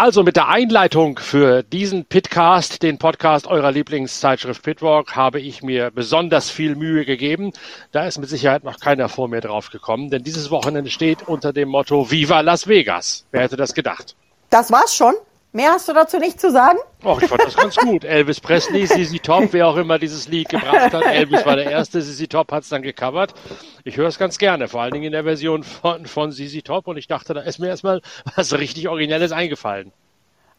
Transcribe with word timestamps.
Also 0.00 0.22
mit 0.22 0.36
der 0.36 0.46
Einleitung 0.46 1.18
für 1.18 1.64
diesen 1.64 2.04
Pitcast, 2.04 2.84
den 2.84 2.98
Podcast 2.98 3.48
eurer 3.48 3.72
Lieblingszeitschrift 3.72 4.62
Pitwalk, 4.62 5.16
habe 5.16 5.40
ich 5.40 5.60
mir 5.64 5.90
besonders 5.90 6.50
viel 6.50 6.76
Mühe 6.76 7.04
gegeben. 7.04 7.52
Da 7.90 8.06
ist 8.06 8.16
mit 8.18 8.28
Sicherheit 8.28 8.62
noch 8.62 8.78
keiner 8.78 9.08
vor 9.08 9.26
mir 9.26 9.40
drauf 9.40 9.70
gekommen, 9.70 10.08
denn 10.08 10.22
dieses 10.22 10.52
Wochenende 10.52 10.88
steht 10.88 11.26
unter 11.26 11.52
dem 11.52 11.70
Motto 11.70 12.12
Viva 12.12 12.42
Las 12.42 12.68
Vegas. 12.68 13.26
Wer 13.32 13.42
hätte 13.42 13.56
das 13.56 13.74
gedacht? 13.74 14.14
Das 14.50 14.70
war's 14.70 14.94
schon. 14.94 15.14
Mehr 15.58 15.72
hast 15.72 15.88
du 15.88 15.92
dazu 15.92 16.18
nicht 16.18 16.40
zu 16.40 16.52
sagen? 16.52 16.78
Och, 17.04 17.20
ich 17.20 17.28
fand 17.28 17.42
das 17.42 17.56
ganz 17.56 17.74
gut. 17.84 18.04
Elvis 18.04 18.38
Presley, 18.38 18.86
Sisi 18.86 19.18
Top, 19.18 19.48
wer 19.50 19.66
auch 19.66 19.74
immer 19.74 19.98
dieses 19.98 20.28
Lied 20.28 20.50
gebracht 20.50 20.92
hat. 20.92 21.04
Elvis 21.04 21.44
war 21.44 21.56
der 21.56 21.68
Erste, 21.68 22.00
Sisi 22.00 22.28
Top 22.28 22.52
hat 22.52 22.62
es 22.62 22.68
dann 22.68 22.82
gecovert. 22.82 23.34
Ich 23.82 23.96
höre 23.96 24.06
es 24.06 24.20
ganz 24.20 24.38
gerne, 24.38 24.68
vor 24.68 24.82
allen 24.82 24.92
Dingen 24.92 25.06
in 25.06 25.10
der 25.10 25.24
Version 25.24 25.64
von, 25.64 26.06
von 26.06 26.30
Sisi 26.30 26.62
Top. 26.62 26.86
Und 26.86 26.96
ich 26.96 27.08
dachte, 27.08 27.34
da 27.34 27.40
ist 27.40 27.58
mir 27.58 27.66
erstmal 27.66 28.02
was 28.36 28.52
richtig 28.56 28.86
Originelles 28.86 29.32
eingefallen. 29.32 29.90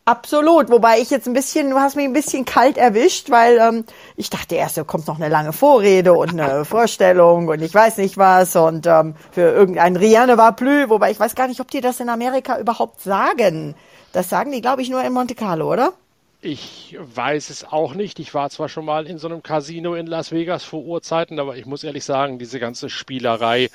Absolut, 0.03 0.69
wobei 0.69 0.99
ich 0.99 1.11
jetzt 1.11 1.27
ein 1.27 1.33
bisschen, 1.33 1.69
du 1.69 1.77
hast 1.77 1.95
mich 1.95 2.03
ein 2.03 2.11
bisschen 2.11 2.43
kalt 2.43 2.77
erwischt, 2.77 3.29
weil 3.29 3.57
ähm, 3.57 3.85
ich 4.17 4.29
dachte 4.29 4.55
erst, 4.55 4.75
da 4.75 4.83
kommt 4.83 5.07
noch 5.07 5.17
eine 5.17 5.29
lange 5.29 5.53
Vorrede 5.53 6.11
und 6.13 6.31
eine 6.31 6.65
Vorstellung 6.65 7.47
und 7.47 7.61
ich 7.61 7.73
weiß 7.73 7.97
nicht 7.99 8.17
was 8.17 8.53
und 8.57 8.85
ähm, 8.85 9.15
für 9.31 9.49
irgendein 9.49 9.95
Rianne 9.95 10.37
war 10.37 10.57
Plü, 10.57 10.89
wobei 10.89 11.11
ich 11.11 11.19
weiß 11.21 11.35
gar 11.35 11.47
nicht, 11.47 11.61
ob 11.61 11.71
die 11.71 11.79
das 11.79 12.01
in 12.01 12.09
Amerika 12.09 12.59
überhaupt 12.59 12.99
sagen. 13.01 13.75
Das 14.11 14.29
sagen 14.29 14.51
die, 14.51 14.61
glaube 14.61 14.81
ich, 14.81 14.89
nur 14.89 15.03
in 15.03 15.13
Monte 15.13 15.35
Carlo, 15.35 15.71
oder? 15.71 15.93
Ich 16.41 16.95
weiß 16.97 17.49
es 17.49 17.65
auch 17.65 17.93
nicht. 17.93 18.17
Ich 18.17 18.33
war 18.33 18.49
zwar 18.49 18.69
schon 18.69 18.85
mal 18.85 19.07
in 19.07 19.17
so 19.17 19.27
einem 19.27 19.43
Casino 19.43 19.95
in 19.95 20.07
Las 20.07 20.31
Vegas 20.31 20.63
vor 20.63 20.85
Urzeiten, 20.85 21.37
aber 21.37 21.57
ich 21.57 21.65
muss 21.65 21.83
ehrlich 21.83 22.05
sagen, 22.05 22.39
diese 22.39 22.61
ganze 22.61 22.89
Spielerei 22.89 23.69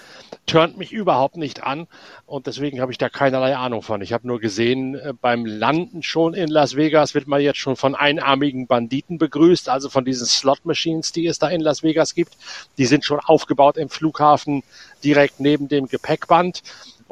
turnt 0.47 0.79
mich 0.79 0.91
überhaupt 0.91 1.37
nicht 1.37 1.63
an 1.63 1.87
und 2.25 2.47
deswegen 2.47 2.81
habe 2.81 2.91
ich 2.91 2.97
da 2.97 3.11
keinerlei 3.11 3.55
Ahnung 3.55 3.83
von. 3.83 4.01
Ich 4.01 4.15
habe 4.15 4.27
nur 4.27 4.41
gesehen, 4.41 4.95
äh, 4.95 5.13
beim 5.13 5.45
Landen 5.45 6.03
schon 6.03 6.33
in 6.33 6.48
Las 6.48 6.75
Vegas 6.75 7.15
wird 7.15 7.27
man 7.27 7.43
jetzt 7.43 7.59
schon 7.59 7.77
von 7.77 7.95
einarmigen 7.95 8.67
Banditen 8.67 9.19
begrüßt, 9.19 9.69
also 9.69 9.91
von 9.91 10.07
diesen 10.07 10.27
Slot 10.27 10.65
Machines, 10.65 11.13
die 11.13 11.27
es 11.27 11.39
da 11.39 11.51
in 11.51 11.61
Las 11.61 11.83
Vegas 11.83 12.15
gibt. 12.15 12.35
Die 12.79 12.87
sind 12.87 13.05
schon 13.05 13.21
aufgebaut 13.21 13.77
im 13.77 13.91
Flughafen 13.91 14.63
direkt 15.05 15.39
neben 15.39 15.69
dem 15.69 15.87
Gepäckband. 15.87 16.63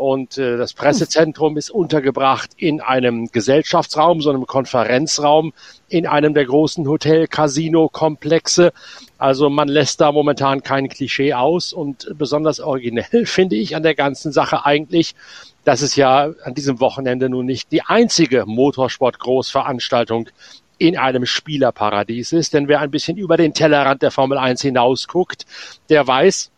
Und 0.03 0.37
äh, 0.37 0.57
das 0.57 0.75
Pressezentrum 0.75 1.57
ist 1.57 1.71
untergebracht 1.71 2.51
in 2.57 2.81
einem 2.81 3.29
Gesellschaftsraum, 3.31 4.21
so 4.21 4.31
einem 4.31 4.49
Konferenzraum, 4.49 5.53
in 5.89 6.09
einem 6.09 6.35
der 6.35 6.45
großen 6.45 6.89
Hotel-Casino-Komplexe. 6.89 8.73
Also 9.19 9.49
man 9.49 9.69
lässt 9.69 10.01
da 10.01 10.11
momentan 10.11 10.65
kein 10.65 10.89
Klischee 10.89 11.35
aus. 11.35 11.73
Und 11.73 12.09
besonders 12.19 12.59
originell 12.59 13.27
finde 13.27 13.55
ich 13.55 13.77
an 13.77 13.85
der 13.85 13.95
ganzen 13.95 14.33
Sache 14.33 14.67
eigentlich, 14.67 15.15
dass 15.63 15.83
es 15.83 15.95
ja 15.95 16.33
an 16.43 16.55
diesem 16.55 16.81
Wochenende 16.81 17.29
nun 17.29 17.47
nicht 17.47 17.71
die 17.71 17.83
einzige 17.83 18.45
Motorsport-Großveranstaltung 18.45 20.31
in 20.79 20.99
einem 20.99 21.27
Spielerparadies 21.27 22.33
ist. 22.33 22.55
Denn 22.55 22.67
wer 22.67 22.81
ein 22.81 22.91
bisschen 22.91 23.19
über 23.19 23.37
den 23.37 23.55
Tellerrand 23.55 24.03
der 24.03 24.11
Formel 24.11 24.37
1 24.37 24.63
hinausguckt, 24.63 25.47
der 25.91 26.05
weiß, 26.05 26.52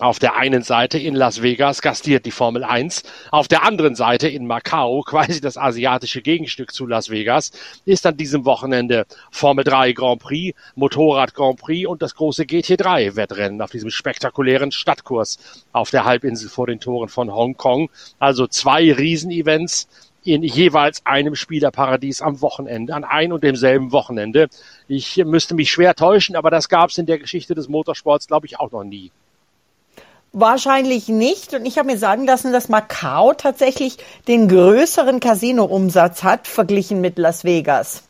auf 0.00 0.18
der 0.18 0.34
einen 0.34 0.64
Seite 0.64 0.98
in 0.98 1.14
Las 1.14 1.40
Vegas 1.40 1.80
gastiert 1.80 2.26
die 2.26 2.32
Formel 2.32 2.64
1, 2.64 3.04
auf 3.30 3.46
der 3.46 3.62
anderen 3.62 3.94
Seite 3.94 4.26
in 4.26 4.44
Macau, 4.44 5.02
quasi 5.06 5.40
das 5.40 5.56
asiatische 5.56 6.20
Gegenstück 6.20 6.74
zu 6.74 6.86
Las 6.86 7.10
Vegas, 7.10 7.52
ist 7.84 8.04
an 8.04 8.16
diesem 8.16 8.44
Wochenende 8.44 9.06
Formel 9.30 9.62
3 9.62 9.92
Grand 9.92 10.20
Prix, 10.20 10.58
Motorrad 10.74 11.32
Grand 11.34 11.60
Prix 11.60 11.86
und 11.86 12.02
das 12.02 12.16
große 12.16 12.42
GT3 12.42 13.14
Wettrennen 13.14 13.62
auf 13.62 13.70
diesem 13.70 13.90
spektakulären 13.90 14.72
Stadtkurs 14.72 15.38
auf 15.72 15.90
der 15.90 16.04
Halbinsel 16.04 16.48
vor 16.48 16.66
den 16.66 16.80
Toren 16.80 17.08
von 17.08 17.32
Hongkong. 17.32 17.88
Also 18.18 18.48
zwei 18.48 18.92
Riesenevents 18.92 19.86
in 20.24 20.42
jeweils 20.42 21.06
einem 21.06 21.36
Spielerparadies 21.36 22.20
am 22.20 22.40
Wochenende, 22.40 22.94
an 22.94 23.04
ein 23.04 23.32
und 23.32 23.44
demselben 23.44 23.92
Wochenende. 23.92 24.48
Ich 24.88 25.18
müsste 25.24 25.54
mich 25.54 25.70
schwer 25.70 25.94
täuschen, 25.94 26.34
aber 26.34 26.50
das 26.50 26.68
gab 26.68 26.90
es 26.90 26.98
in 26.98 27.06
der 27.06 27.18
Geschichte 27.18 27.54
des 27.54 27.68
Motorsports, 27.68 28.26
glaube 28.26 28.46
ich, 28.46 28.58
auch 28.58 28.72
noch 28.72 28.82
nie. 28.82 29.12
Wahrscheinlich 30.36 31.06
nicht. 31.06 31.54
Und 31.54 31.64
ich 31.64 31.78
habe 31.78 31.86
mir 31.86 31.96
sagen 31.96 32.26
lassen, 32.26 32.52
dass 32.52 32.68
Macau 32.68 33.34
tatsächlich 33.34 33.98
den 34.26 34.48
größeren 34.48 35.20
Casino-Umsatz 35.20 36.24
hat, 36.24 36.48
verglichen 36.48 37.00
mit 37.00 37.18
Las 37.18 37.44
Vegas. 37.44 38.02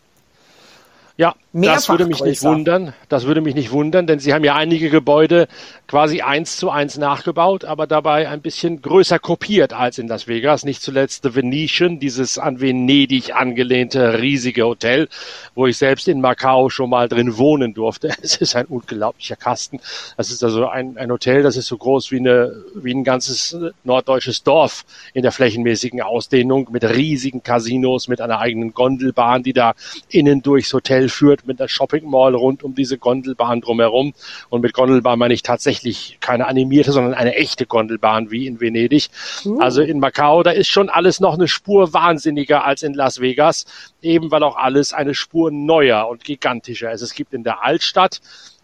Ja, 1.19 1.35
Mehrfach 1.53 1.75
das 1.75 1.89
würde 1.91 2.07
mich 2.07 2.19
größer. 2.19 2.31
nicht 2.31 2.43
wundern. 2.43 2.95
Das 3.11 3.27
würde 3.27 3.43
mich 3.43 3.55
nicht 3.55 3.71
wundern, 3.71 4.07
denn 4.07 4.21
sie 4.21 4.33
haben 4.33 4.43
ja 4.43 4.57
einige 4.57 4.89
Gebäude 4.89 5.49
quasi 5.95 6.23
eins 6.23 6.57
zu 6.57 6.71
eins 6.71 6.99
nachgebaut, 6.99 7.65
aber 7.65 7.87
dabei 7.87 8.29
ein 8.29 8.41
bisschen 8.41 8.83
größer 8.83 9.21
kopiert 9.21 9.73
als 9.73 9.97
in 9.97 10.09
Las 10.09 10.27
Vegas. 10.27 10.65
Nicht 10.65 10.83
zuletzt 10.83 11.23
The 11.23 11.37
Venetian, 11.37 12.01
dieses 12.01 12.37
an 12.37 12.61
Venedig 12.61 13.33
angelehnte 13.33 14.21
riesige 14.21 14.65
Hotel, 14.65 15.09
wo 15.55 15.69
ich 15.69 15.77
selbst 15.77 16.09
in 16.09 16.21
Macau 16.21 16.69
schon 16.69 16.91
mal 16.91 17.09
drin 17.09 17.39
wohnen 17.39 17.75
durfte. 17.75 18.11
Es 18.25 18.39
ist 18.39 18.57
ein 18.57 18.67
unglaublicher 18.67 19.37
Kasten. 19.37 19.79
Das 20.17 20.33
ist 20.33 20.43
also 20.43 20.67
ein, 20.67 20.99
ein 20.99 21.13
Hotel, 21.13 21.45
das 21.45 21.57
ist 21.57 21.69
so 21.69 21.77
groß 21.77 22.11
wie, 22.11 22.19
eine, 22.19 22.65
wie 22.75 22.93
ein 22.93 23.05
ganzes 23.05 23.57
norddeutsches 23.85 24.43
Dorf 24.43 24.85
in 25.13 25.23
der 25.23 25.31
flächenmäßigen 25.31 26.03
Ausdehnung 26.03 26.71
mit 26.73 26.83
riesigen 26.83 27.45
Casinos, 27.45 28.09
mit 28.09 28.21
einer 28.21 28.41
eigenen 28.41 28.75
Gondelbahn, 28.75 29.45
die 29.45 29.53
da 29.53 29.75
innen 30.09 30.43
durchs 30.43 30.73
Hotel 30.73 31.09
führt 31.09 31.47
mit 31.47 31.61
einer 31.61 31.69
Shopping 31.69 32.11
Mall 32.11 32.35
rund 32.35 32.65
um 32.65 32.75
diese 32.75 32.99
Gondelbahn 32.99 33.61
drumherum. 33.61 34.13
Und 34.49 34.63
mit 34.63 34.73
Gondelbahn 34.73 35.21
meine 35.21 35.35
ich 35.35 35.43
tatsächlich 35.43 35.84
keine 36.21 36.47
animierte, 36.47 36.93
sondern 36.93 37.15
eine 37.15 37.35
echte 37.35 37.67
Gondelbahn 37.67 38.31
wie 38.31 38.47
in 38.47 38.61
Venedig. 38.61 39.09
Uh. 39.45 39.61
Also 39.61 39.83
in 39.83 40.01
Macau, 40.01 40.43
da 40.43 40.51
ist 40.51 40.69
schon 40.69 40.89
alles 40.89 41.21
noch 41.21 41.35
eine 41.35 41.49
Spur 41.49 41.93
wahnsinniger 41.93 42.65
als 42.65 42.83
in 42.83 42.95
Las 42.95 43.21
Vegas, 43.21 43.67
eben 44.03 44.31
weil 44.31 44.43
auch 44.43 44.57
alles 44.57 44.93
eine 44.93 45.15
Spur 45.15 45.51
neuer 45.51 46.09
und 46.09 46.25
gigantischer 46.25 46.93
ist. 46.93 47.03
Es 47.03 47.15
gibt 47.15 47.35
in 47.35 47.45
der 47.45 47.63
Altstadt, 47.63 48.21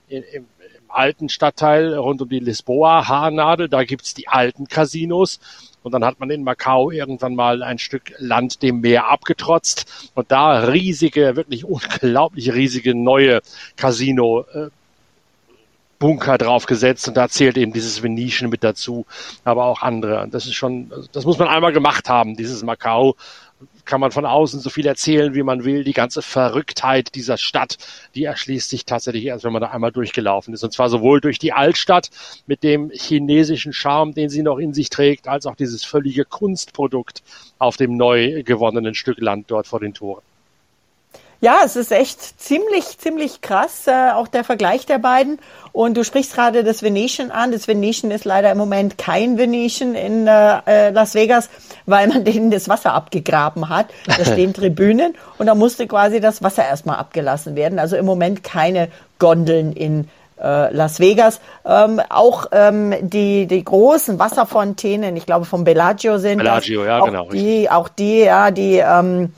in, 0.09 0.23
im, 0.33 0.47
alten 0.93 1.29
Stadtteil 1.29 1.95
rund 1.95 2.21
um 2.21 2.29
die 2.29 2.41
Lisboa-Haarnadel, 2.41 3.69
da 3.69 3.85
gibt's 3.85 4.15
die 4.15 4.29
alten 4.29 4.67
Casinos 4.67 5.39
und 5.83 5.93
dann 5.93 6.05
hat 6.05 6.21
man 6.21 6.31
in 6.31 6.45
Macau 6.45 6.91
irgendwann 6.91 7.35
mal 7.35 7.63
ein 7.63 7.79
Stück 7.79 8.13
Land 8.19 8.63
dem 8.63 8.81
Meer 8.81 9.09
abgetrotzt 9.09 10.11
und 10.15 10.31
da 10.31 10.61
riesige, 10.65 11.37
wirklich 11.37 11.65
unglaublich 11.65 12.53
riesige 12.53 12.95
neue 12.95 13.41
Casino 13.77 14.45
äh, 14.53 14.69
Bunker 16.01 16.39
draufgesetzt 16.39 17.07
und 17.07 17.17
da 17.17 17.29
zählt 17.29 17.57
eben 17.57 17.73
dieses 17.73 18.03
Venetian 18.03 18.51
mit 18.51 18.65
dazu, 18.65 19.07
aber 19.45 19.67
auch 19.67 19.83
andere. 19.83 20.27
Das 20.31 20.47
ist 20.47 20.55
schon, 20.55 20.91
das 21.13 21.25
muss 21.25 21.39
man 21.39 21.47
einmal 21.47 21.73
gemacht 21.73 22.09
haben, 22.09 22.37
dieses 22.37 22.65
Macau 22.65 23.15
kann 23.85 24.01
man 24.01 24.11
von 24.11 24.25
außen 24.25 24.61
so 24.61 24.71
viel 24.71 24.87
erzählen, 24.87 25.35
wie 25.35 25.43
man 25.43 25.65
will. 25.65 25.85
Die 25.85 25.93
ganze 25.93 26.23
Verrücktheit 26.23 27.15
dieser 27.15 27.37
Stadt, 27.37 27.77
die 28.15 28.25
erschließt 28.25 28.71
sich 28.71 28.85
tatsächlich 28.85 29.25
erst, 29.25 29.45
wenn 29.45 29.53
man 29.53 29.61
da 29.61 29.71
einmal 29.71 29.93
durchgelaufen 29.93 30.55
ist. 30.55 30.63
Und 30.65 30.73
zwar 30.73 30.89
sowohl 30.89 31.21
durch 31.21 31.39
die 31.39 31.53
Altstadt 31.53 32.11
mit 32.47 32.63
dem 32.63 32.91
chinesischen 32.91 33.73
Charme, 33.73 34.15
den 34.15 34.31
sie 34.31 34.43
noch 34.43 34.59
in 34.59 34.73
sich 34.73 34.91
trägt, 34.91 35.29
als 35.29 35.45
auch 35.45 35.57
dieses 35.57 35.85
völlige 35.85 36.25
Kunstprodukt 36.25 37.23
auf 37.59 37.77
dem 37.77 37.97
neu 37.97 38.43
gewonnenen 38.45 38.95
Stück 38.95 39.21
Land 39.21 39.51
dort 39.51 39.67
vor 39.67 39.81
den 39.81 39.93
Toren. 39.93 40.23
Ja, 41.43 41.61
es 41.65 41.75
ist 41.75 41.91
echt 41.91 42.39
ziemlich, 42.39 42.99
ziemlich 42.99 43.41
krass, 43.41 43.87
äh, 43.87 44.11
auch 44.13 44.29
der 44.29 44.45
Vergleich 44.45 44.85
der 44.85 44.99
beiden. 44.99 45.39
Und 45.73 45.97
du 45.97 46.05
sprichst 46.05 46.35
gerade 46.35 46.65
das 46.65 46.83
Venetian 46.83 47.31
an. 47.31 47.51
Das 47.51 47.67
Venetian 47.67 48.11
ist 48.11 48.27
leider 48.27 48.53
im 48.53 48.59
Moment 48.59 48.99
kein 48.99 49.39
Venetian 49.39 49.95
in 49.95 50.27
äh, 50.27 50.59
äh 50.67 50.91
Las 50.91 51.15
Vegas, 51.15 51.49
weil 51.87 52.09
man 52.09 52.25
denen 52.27 52.51
das 52.51 52.69
Wasser 52.69 52.93
abgegraben 52.93 53.71
hat. 53.71 53.87
Da 54.07 54.25
stehen 54.25 54.53
Tribünen 54.53 55.15
und 55.39 55.47
da 55.47 55.55
musste 55.55 55.87
quasi 55.87 56.21
das 56.21 56.43
Wasser 56.43 56.65
erstmal 56.67 56.97
abgelassen 56.97 57.57
werden. 57.57 57.79
Also 57.79 57.97
im 57.97 58.05
Moment 58.05 58.45
keine 58.45 58.89
Gondeln 59.19 59.73
in 59.73 60.09
äh, 60.39 60.75
Las 60.75 61.01
Vegas. 61.01 61.41
Ähm, 61.65 62.03
auch 62.11 62.47
ähm, 62.53 62.95
die, 63.01 63.47
die 63.47 63.65
großen 63.65 64.19
Wasserfontänen, 64.19 65.17
ich 65.17 65.25
glaube 65.25 65.47
vom 65.47 65.65
Bellagio 65.65 66.19
sind 66.19 66.39
Bellagio, 66.39 66.81
das, 66.81 66.89
ja, 66.89 66.99
auch 67.01 67.07
genau. 67.07 67.29
Die, 67.31 67.71
auch 67.71 67.89
die, 67.89 68.21
ja, 68.21 68.51
die 68.51 68.77
ähm, 68.77 69.33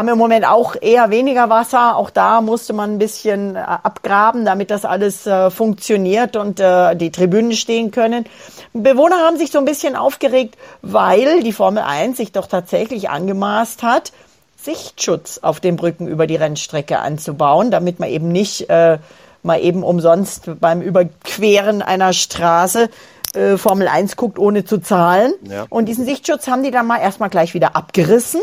haben 0.00 0.08
im 0.08 0.16
Moment 0.16 0.46
auch 0.46 0.76
eher 0.80 1.10
weniger 1.10 1.50
Wasser. 1.50 1.94
Auch 1.96 2.08
da 2.08 2.40
musste 2.40 2.72
man 2.72 2.94
ein 2.94 2.98
bisschen 2.98 3.54
äh, 3.54 3.58
abgraben, 3.58 4.46
damit 4.46 4.70
das 4.70 4.86
alles 4.86 5.26
äh, 5.26 5.50
funktioniert 5.50 6.36
und 6.36 6.58
äh, 6.58 6.96
die 6.96 7.12
Tribünen 7.12 7.52
stehen 7.52 7.90
können. 7.90 8.24
Bewohner 8.72 9.18
haben 9.18 9.36
sich 9.36 9.50
so 9.50 9.58
ein 9.58 9.66
bisschen 9.66 9.96
aufgeregt, 9.96 10.56
weil 10.80 11.42
die 11.42 11.52
Formel 11.52 11.82
1 11.82 12.16
sich 12.16 12.32
doch 12.32 12.46
tatsächlich 12.46 13.10
angemaßt 13.10 13.82
hat, 13.82 14.12
Sichtschutz 14.56 15.40
auf 15.42 15.60
den 15.60 15.76
Brücken 15.76 16.08
über 16.08 16.26
die 16.26 16.36
Rennstrecke 16.36 16.98
anzubauen, 17.00 17.70
damit 17.70 18.00
man 18.00 18.08
eben 18.08 18.32
nicht 18.32 18.70
äh, 18.70 18.96
mal 19.42 19.60
eben 19.60 19.82
umsonst 19.82 20.50
beim 20.60 20.80
Überqueren 20.80 21.82
einer 21.82 22.14
Straße 22.14 22.88
äh, 23.34 23.58
Formel 23.58 23.86
1 23.86 24.16
guckt, 24.16 24.38
ohne 24.38 24.64
zu 24.64 24.78
zahlen. 24.78 25.34
Ja. 25.42 25.66
Und 25.68 25.90
diesen 25.90 26.06
Sichtschutz 26.06 26.48
haben 26.48 26.62
die 26.62 26.70
dann 26.70 26.86
mal 26.86 27.00
erstmal 27.00 27.28
gleich 27.28 27.52
wieder 27.52 27.76
abgerissen 27.76 28.40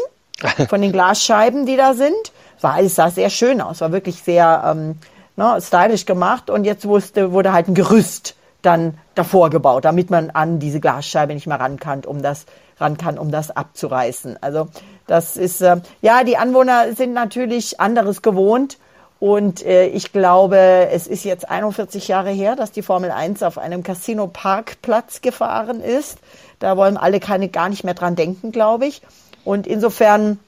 von 0.70 0.82
den 0.82 0.92
Glasscheiben, 0.92 1.66
die 1.66 1.78
da 1.78 1.94
sind. 1.94 2.32
War, 2.62 2.80
es 2.80 2.96
sah 2.96 3.10
sehr 3.10 3.30
schön 3.30 3.62
aus, 3.62 3.82
war 3.82 3.92
wirklich 3.92 4.24
sehr 4.24 4.64
ähm, 4.66 4.98
ne, 5.36 5.58
stylisch 5.62 6.06
gemacht. 6.06 6.50
Und 6.50 6.64
jetzt 6.64 6.88
wusste, 6.88 7.32
wurde 7.32 7.54
halt 7.54 7.68
ein 7.68 7.76
Gerüst 7.76 8.36
dann 8.62 8.98
davor 9.16 9.50
gebaut, 9.50 9.86
damit 9.86 10.10
man 10.10 10.32
an 10.32 10.60
diese 10.60 10.80
Glasscheibe 10.80 11.34
nicht 11.34 11.48
mehr 11.48 11.60
ran 11.60 11.80
kann, 11.80 12.04
um 12.06 12.22
das 12.22 12.46
ran 12.80 12.98
kann, 12.98 13.18
um 13.18 13.32
das 13.32 13.52
abzureißen. 13.52 14.42
Also 14.42 14.68
Das 15.08 15.38
ist, 15.38 15.62
äh, 15.62 15.78
ja, 16.02 16.24
die 16.24 16.38
Anwohner 16.38 16.94
sind 16.94 17.14
natürlich 17.14 17.80
anderes 17.80 18.22
gewohnt. 18.22 18.78
Und 19.20 19.66
äh, 19.66 19.88
ich 19.88 20.12
glaube, 20.12 20.90
es 20.92 21.08
ist 21.08 21.24
jetzt 21.24 21.50
41 21.50 22.08
Jahre 22.08 22.30
her, 22.30 22.56
dass 22.56 22.72
die 22.72 22.84
Formel 22.84 23.10
1 23.10 23.42
auf 23.42 23.58
einem 23.58 23.82
Casino-Parkplatz 23.82 25.22
gefahren 25.22 25.82
ist. 25.82 26.20
Da 26.60 26.78
wollen 26.78 26.98
alle 26.98 27.20
keine 27.20 27.50
gar 27.50 27.70
nicht 27.70 27.84
mehr 27.84 27.96
dran 27.96 28.16
denken, 28.16 28.52
glaube 28.52 28.86
ich. 28.86 29.02
Und 29.48 29.66
insofern 29.66 30.40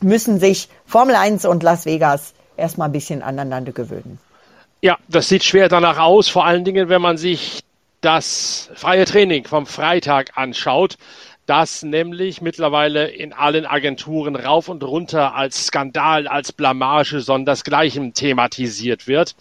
müssen 0.00 0.38
sich 0.38 0.68
Formel 0.86 1.16
1 1.16 1.46
und 1.46 1.64
Las 1.64 1.84
Vegas 1.84 2.32
erstmal 2.56 2.88
ein 2.88 2.92
bisschen 2.92 3.22
aneinander 3.22 3.72
gewöhnen. 3.72 4.20
Ja, 4.82 4.98
das 5.08 5.28
sieht 5.28 5.42
schwer 5.42 5.68
danach 5.68 5.98
aus, 5.98 6.28
vor 6.28 6.46
allen 6.46 6.64
Dingen, 6.64 6.88
wenn 6.88 7.02
man 7.02 7.16
sich 7.16 7.64
das 8.02 8.70
freie 8.74 9.04
Training 9.04 9.46
vom 9.46 9.66
Freitag 9.66 10.38
anschaut 10.38 10.96
das 11.46 11.82
nämlich 11.82 12.40
mittlerweile 12.40 13.08
in 13.08 13.32
allen 13.32 13.66
Agenturen 13.66 14.36
rauf 14.36 14.68
und 14.68 14.84
runter 14.84 15.34
als 15.34 15.66
Skandal, 15.66 16.28
als 16.28 16.52
Blamage, 16.52 17.20
sondersgleichen 17.22 18.14
thematisiert 18.14 19.08
wird. 19.08 19.34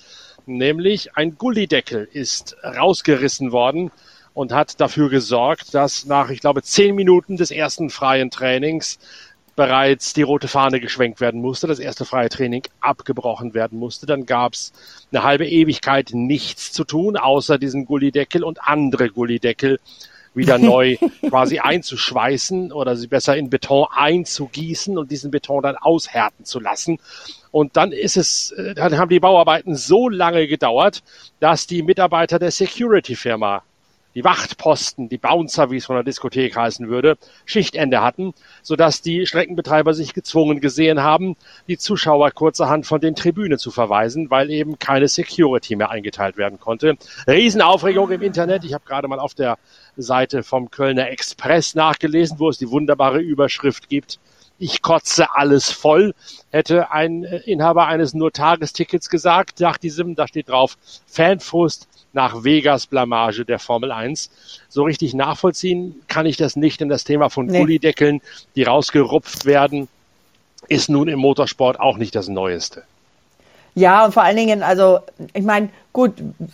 Nämlich 0.47 1.15
ein 1.15 1.38
Gullideckel 1.38 2.09
ist 2.12 2.57
rausgerissen 2.63 3.51
worden 3.51 3.92
und 4.39 4.53
hat 4.53 4.80
dafür 4.80 5.09
gesorgt, 5.09 5.74
dass 5.74 6.06
nach, 6.06 6.30
ich 6.30 6.39
glaube, 6.39 6.63
zehn 6.63 6.95
Minuten 6.95 7.36
des 7.36 7.51
ersten 7.51 7.89
freien 7.89 8.31
Trainings 8.31 8.97
bereits 9.57 10.13
die 10.13 10.21
rote 10.21 10.47
Fahne 10.47 10.80
geschwenkt 10.80 11.19
werden 11.19 11.41
musste, 11.41 11.68
das 11.68 11.80
erste 11.80 12.06
freie 12.06 12.30
Training 12.30 12.63
abgebrochen 12.80 13.53
werden 13.53 13.77
musste. 13.77 14.06
Dann 14.06 14.25
gab 14.25 14.53
es 14.53 14.71
eine 15.12 15.24
halbe 15.24 15.45
Ewigkeit 15.45 16.12
nichts 16.13 16.71
zu 16.71 16.86
tun, 16.86 17.18
außer 17.18 17.57
diesen 17.57 17.83
Gullideckel 17.83 18.45
und 18.45 18.65
andere 18.65 19.09
Gullideckel 19.09 19.77
wieder 20.33 20.57
neu 20.57 20.95
quasi 21.27 21.59
einzuschweißen 21.59 22.71
oder 22.71 22.95
sie 22.95 23.07
besser 23.07 23.35
in 23.35 23.50
Beton 23.50 23.88
einzugießen 23.92 24.97
und 24.97 25.12
diesen 25.12 25.31
Beton 25.31 25.63
dann 25.63 25.75
aushärten 25.75 26.45
zu 26.45 26.62
lassen. 26.62 26.97
Und 27.51 27.75
dann 27.75 27.92
ist 27.92 28.15
es, 28.15 28.51
äh, 28.51 28.74
dann 28.74 28.97
haben 28.97 29.09
die 29.09 29.19
Bauarbeiten 29.19 29.75
so 29.75 30.07
lange 30.07 30.47
gedauert, 30.47 31.03
dass 31.42 31.68
die 31.68 31.83
Mitarbeiter 31.83 32.39
der 32.39 32.51
Security-Firma 32.51 33.63
die 34.19 34.25
Wachtposten, 34.25 35.07
die 35.07 35.18
Bouncer, 35.18 35.71
wie 35.71 35.77
es 35.77 35.86
von 35.86 35.95
der 35.95 36.04
Diskothek 36.04 36.54
heißen 36.54 36.89
würde, 36.89 37.18
Schichtende 37.45 38.01
hatten, 38.01 38.33
sodass 38.62 39.01
die 39.01 39.25
Streckenbetreiber 39.25 39.94
sich 39.94 40.13
gezwungen 40.13 40.60
gesehen 40.60 41.01
haben, 41.01 41.38
die 41.69 41.77
Zuschauer 41.77 42.31
kurzerhand 42.31 42.86
von 42.86 43.00
den 43.00 43.16
Tribünen 43.16 43.57
zu 43.57 43.71
verweisen, 43.71 44.30
weil 44.30 44.50
eben 44.50 44.77
keine 44.77 45.07
Security 45.07 45.77
mehr 45.77 45.89
eingeteilt 45.89 46.36
werden 46.36 46.60
konnte. 46.60 46.98
Riesenaufregung 47.27 48.12
im 48.12 48.21
Internet. 48.21 48.66
Ich 48.66 48.74
habe 48.74 48.83
gerade 48.86 49.07
mal 49.07 49.19
auf 49.19 49.36
der 49.36 49.57
Seite 49.95 50.44
vom 50.44 50.69
Kölner 50.69 51.10
Express 51.10 51.74
nachgelesen, 51.74 52.39
wo 52.39 52.50
es 52.50 52.57
die 52.57 52.69
wunderbare 52.69 53.21
Überschrift 53.21 53.88
gibt. 53.88 54.19
Ich 54.57 54.81
kotze 54.81 55.33
alles 55.33 55.71
voll, 55.71 56.13
hätte 56.51 56.92
ein 56.92 57.24
Inhaber 57.24 57.88
eines 57.88 58.13
nur 58.13 58.33
Tagestickets 58.33 59.10
gesagt. 59.10 59.62
Nach 59.62 59.77
diesem, 59.77 60.16
da 60.16 60.27
steht 60.27 60.50
drauf, 60.50 60.77
Fanfrust 61.07 61.88
nach 62.13 62.44
Vegas 62.44 62.88
Blamage 62.88 63.45
der 63.45 63.59
Formel 63.59 63.91
1. 63.91 64.31
So 64.67 64.83
richtig 64.83 65.13
nachvollziehen 65.13 66.01
kann 66.07 66.25
ich 66.25 66.38
das 66.38 66.56
nicht, 66.56 66.81
denn 66.81 66.89
das 66.89 67.03
Thema 67.03 67.29
von 67.29 67.45
nee. 67.45 67.59
Gullideckeln, 67.59 68.21
die 68.56 68.63
rausgerupft 68.63 69.45
werden, 69.45 69.88
ist 70.67 70.89
nun 70.89 71.07
im 71.07 71.19
Motorsport 71.19 71.79
auch 71.79 71.97
nicht 71.97 72.15
das 72.15 72.27
Neueste. 72.27 72.83
Ja, 73.75 74.06
und 74.06 74.13
vor 74.13 74.23
allen 74.23 74.35
Dingen, 74.35 74.63
also 74.63 75.00
ich 75.33 75.44
meine, 75.44 75.69
gut, 75.94 76.13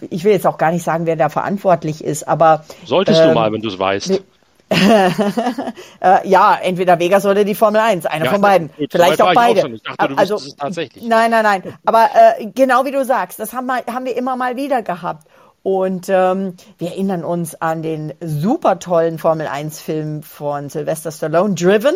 ich 0.09 0.23
will 0.23 0.33
jetzt 0.33 0.45
auch 0.45 0.57
gar 0.57 0.71
nicht 0.71 0.83
sagen, 0.83 1.05
wer 1.05 1.15
da 1.15 1.29
verantwortlich 1.29 2.03
ist, 2.03 2.27
aber. 2.27 2.65
Solltest 2.85 3.21
ähm, 3.21 3.29
du 3.29 3.33
mal, 3.33 3.51
wenn 3.51 3.61
du 3.61 3.69
es 3.69 3.79
weißt. 3.79 4.21
äh, 4.69 6.27
ja, 6.27 6.57
entweder 6.61 6.99
Vegas 6.99 7.25
oder 7.25 7.43
die 7.43 7.53
Formel 7.53 7.79
1, 7.79 8.07
einer 8.07 8.25
ja, 8.25 8.31
von 8.31 8.41
beiden. 8.41 8.71
Gut, 8.75 8.91
Vielleicht 8.91 9.21
auch 9.21 9.33
beide. 9.33 9.63
Auch 9.63 9.69
ich 9.69 9.83
dachte, 9.83 10.07
du 10.07 10.15
also, 10.15 10.35
es 10.35 10.55
tatsächlich. 10.55 11.03
Nein, 11.03 11.31
nein, 11.31 11.43
nein. 11.43 11.77
Aber 11.85 12.09
äh, 12.13 12.47
genau 12.53 12.83
wie 12.83 12.91
du 12.91 13.05
sagst, 13.05 13.39
das 13.39 13.53
haben 13.53 13.67
wir, 13.67 13.83
haben 13.91 14.05
wir 14.05 14.17
immer 14.17 14.35
mal 14.35 14.55
wieder 14.55 14.81
gehabt. 14.81 15.27
Und 15.65 16.09
ähm, 16.09 16.53
wir 16.77 16.89
erinnern 16.89 17.23
uns 17.23 17.59
an 17.59 17.81
den 17.81 18.13
super 18.21 18.77
tollen 18.77 19.17
Formel 19.17 19.47
1-Film 19.47 20.21
von 20.21 20.69
Sylvester 20.69 21.11
Stallone, 21.11 21.55
Driven. 21.55 21.95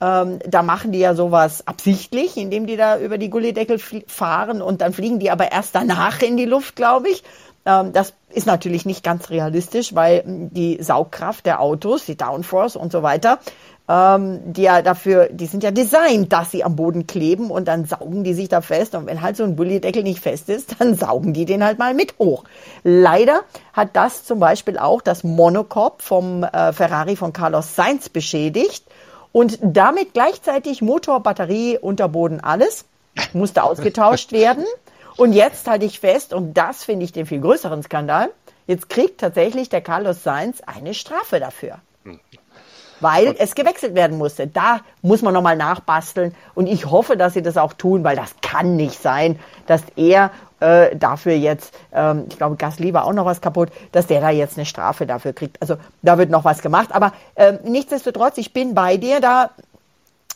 Ähm, 0.00 0.40
da 0.44 0.64
machen 0.64 0.90
die 0.90 0.98
ja 0.98 1.14
sowas 1.14 1.68
absichtlich, 1.68 2.36
indem 2.36 2.66
die 2.66 2.76
da 2.76 2.98
über 2.98 3.16
die 3.16 3.30
Gullideckel 3.30 3.78
fahren 4.08 4.60
und 4.60 4.80
dann 4.80 4.92
fliegen 4.92 5.20
die 5.20 5.30
aber 5.30 5.52
erst 5.52 5.76
danach 5.76 6.20
in 6.20 6.36
die 6.36 6.46
Luft, 6.46 6.74
glaube 6.74 7.08
ich. 7.08 7.22
Ähm, 7.64 7.92
das 7.92 8.12
ist 8.30 8.48
natürlich 8.48 8.86
nicht 8.86 9.04
ganz 9.04 9.30
realistisch, 9.30 9.94
weil 9.94 10.24
die 10.26 10.82
Saugkraft 10.82 11.46
der 11.46 11.60
Autos, 11.60 12.06
die 12.06 12.16
Downforce 12.16 12.74
und 12.74 12.90
so 12.90 13.04
weiter, 13.04 13.38
ähm, 13.88 14.52
die 14.52 14.62
ja 14.62 14.82
dafür, 14.82 15.28
die 15.30 15.46
sind 15.46 15.62
ja 15.62 15.70
designt, 15.70 16.32
dass 16.32 16.50
sie 16.50 16.64
am 16.64 16.74
Boden 16.74 17.06
kleben 17.06 17.50
und 17.50 17.68
dann 17.68 17.84
saugen 17.84 18.24
die 18.24 18.34
sich 18.34 18.48
da 18.48 18.60
fest. 18.60 18.94
Und 18.94 19.06
wenn 19.06 19.22
halt 19.22 19.36
so 19.36 19.44
ein 19.44 19.56
Bullydeckel 19.56 20.02
nicht 20.02 20.20
fest 20.20 20.48
ist, 20.48 20.76
dann 20.78 20.94
saugen 20.96 21.32
die 21.32 21.44
den 21.44 21.64
halt 21.64 21.78
mal 21.78 21.94
mit 21.94 22.18
hoch. 22.18 22.44
Leider 22.82 23.40
hat 23.72 23.90
das 23.94 24.24
zum 24.24 24.40
Beispiel 24.40 24.78
auch 24.78 25.00
das 25.02 25.22
Monocoque 25.22 26.02
vom 26.02 26.42
äh, 26.42 26.72
Ferrari 26.72 27.16
von 27.16 27.32
Carlos 27.32 27.76
Sainz 27.76 28.08
beschädigt 28.08 28.84
und 29.32 29.58
damit 29.62 30.14
gleichzeitig 30.14 30.82
Motor, 30.82 31.22
Batterie, 31.22 31.78
Unterboden, 31.78 32.40
alles 32.40 32.86
musste 33.32 33.62
ausgetauscht 33.62 34.32
werden. 34.32 34.64
Und 35.16 35.32
jetzt 35.32 35.66
halte 35.68 35.86
ich 35.86 36.00
fest, 36.00 36.34
und 36.34 36.54
das 36.54 36.84
finde 36.84 37.04
ich 37.04 37.12
den 37.12 37.26
viel 37.26 37.40
größeren 37.40 37.82
Skandal, 37.82 38.30
jetzt 38.66 38.90
kriegt 38.90 39.20
tatsächlich 39.20 39.68
der 39.68 39.80
Carlos 39.80 40.22
Sainz 40.22 40.60
eine 40.66 40.92
Strafe 40.92 41.40
dafür. 41.40 41.78
Weil 43.00 43.34
es 43.38 43.54
gewechselt 43.54 43.94
werden 43.94 44.18
musste. 44.18 44.46
Da 44.46 44.80
muss 45.02 45.22
man 45.22 45.34
nochmal 45.34 45.56
nachbasteln 45.56 46.34
und 46.54 46.66
ich 46.66 46.86
hoffe, 46.86 47.16
dass 47.16 47.34
sie 47.34 47.42
das 47.42 47.56
auch 47.56 47.72
tun, 47.72 48.04
weil 48.04 48.16
das 48.16 48.34
kann 48.40 48.76
nicht 48.76 49.00
sein, 49.00 49.38
dass 49.66 49.82
er 49.96 50.30
äh, 50.60 50.96
dafür 50.96 51.34
jetzt, 51.34 51.74
ähm, 51.92 52.24
ich 52.30 52.38
glaube, 52.38 52.56
Gasly 52.56 52.94
war 52.94 53.04
auch 53.04 53.12
noch 53.12 53.26
was 53.26 53.40
kaputt, 53.40 53.70
dass 53.92 54.06
der 54.06 54.20
da 54.20 54.30
jetzt 54.30 54.56
eine 54.56 54.64
Strafe 54.64 55.06
dafür 55.06 55.32
kriegt. 55.32 55.60
Also 55.60 55.76
da 56.02 56.16
wird 56.16 56.30
noch 56.30 56.44
was 56.44 56.62
gemacht, 56.62 56.88
aber 56.92 57.12
äh, 57.34 57.54
nichtsdestotrotz, 57.64 58.38
ich 58.38 58.52
bin 58.52 58.74
bei 58.74 58.96
dir, 58.96 59.20
da 59.20 59.50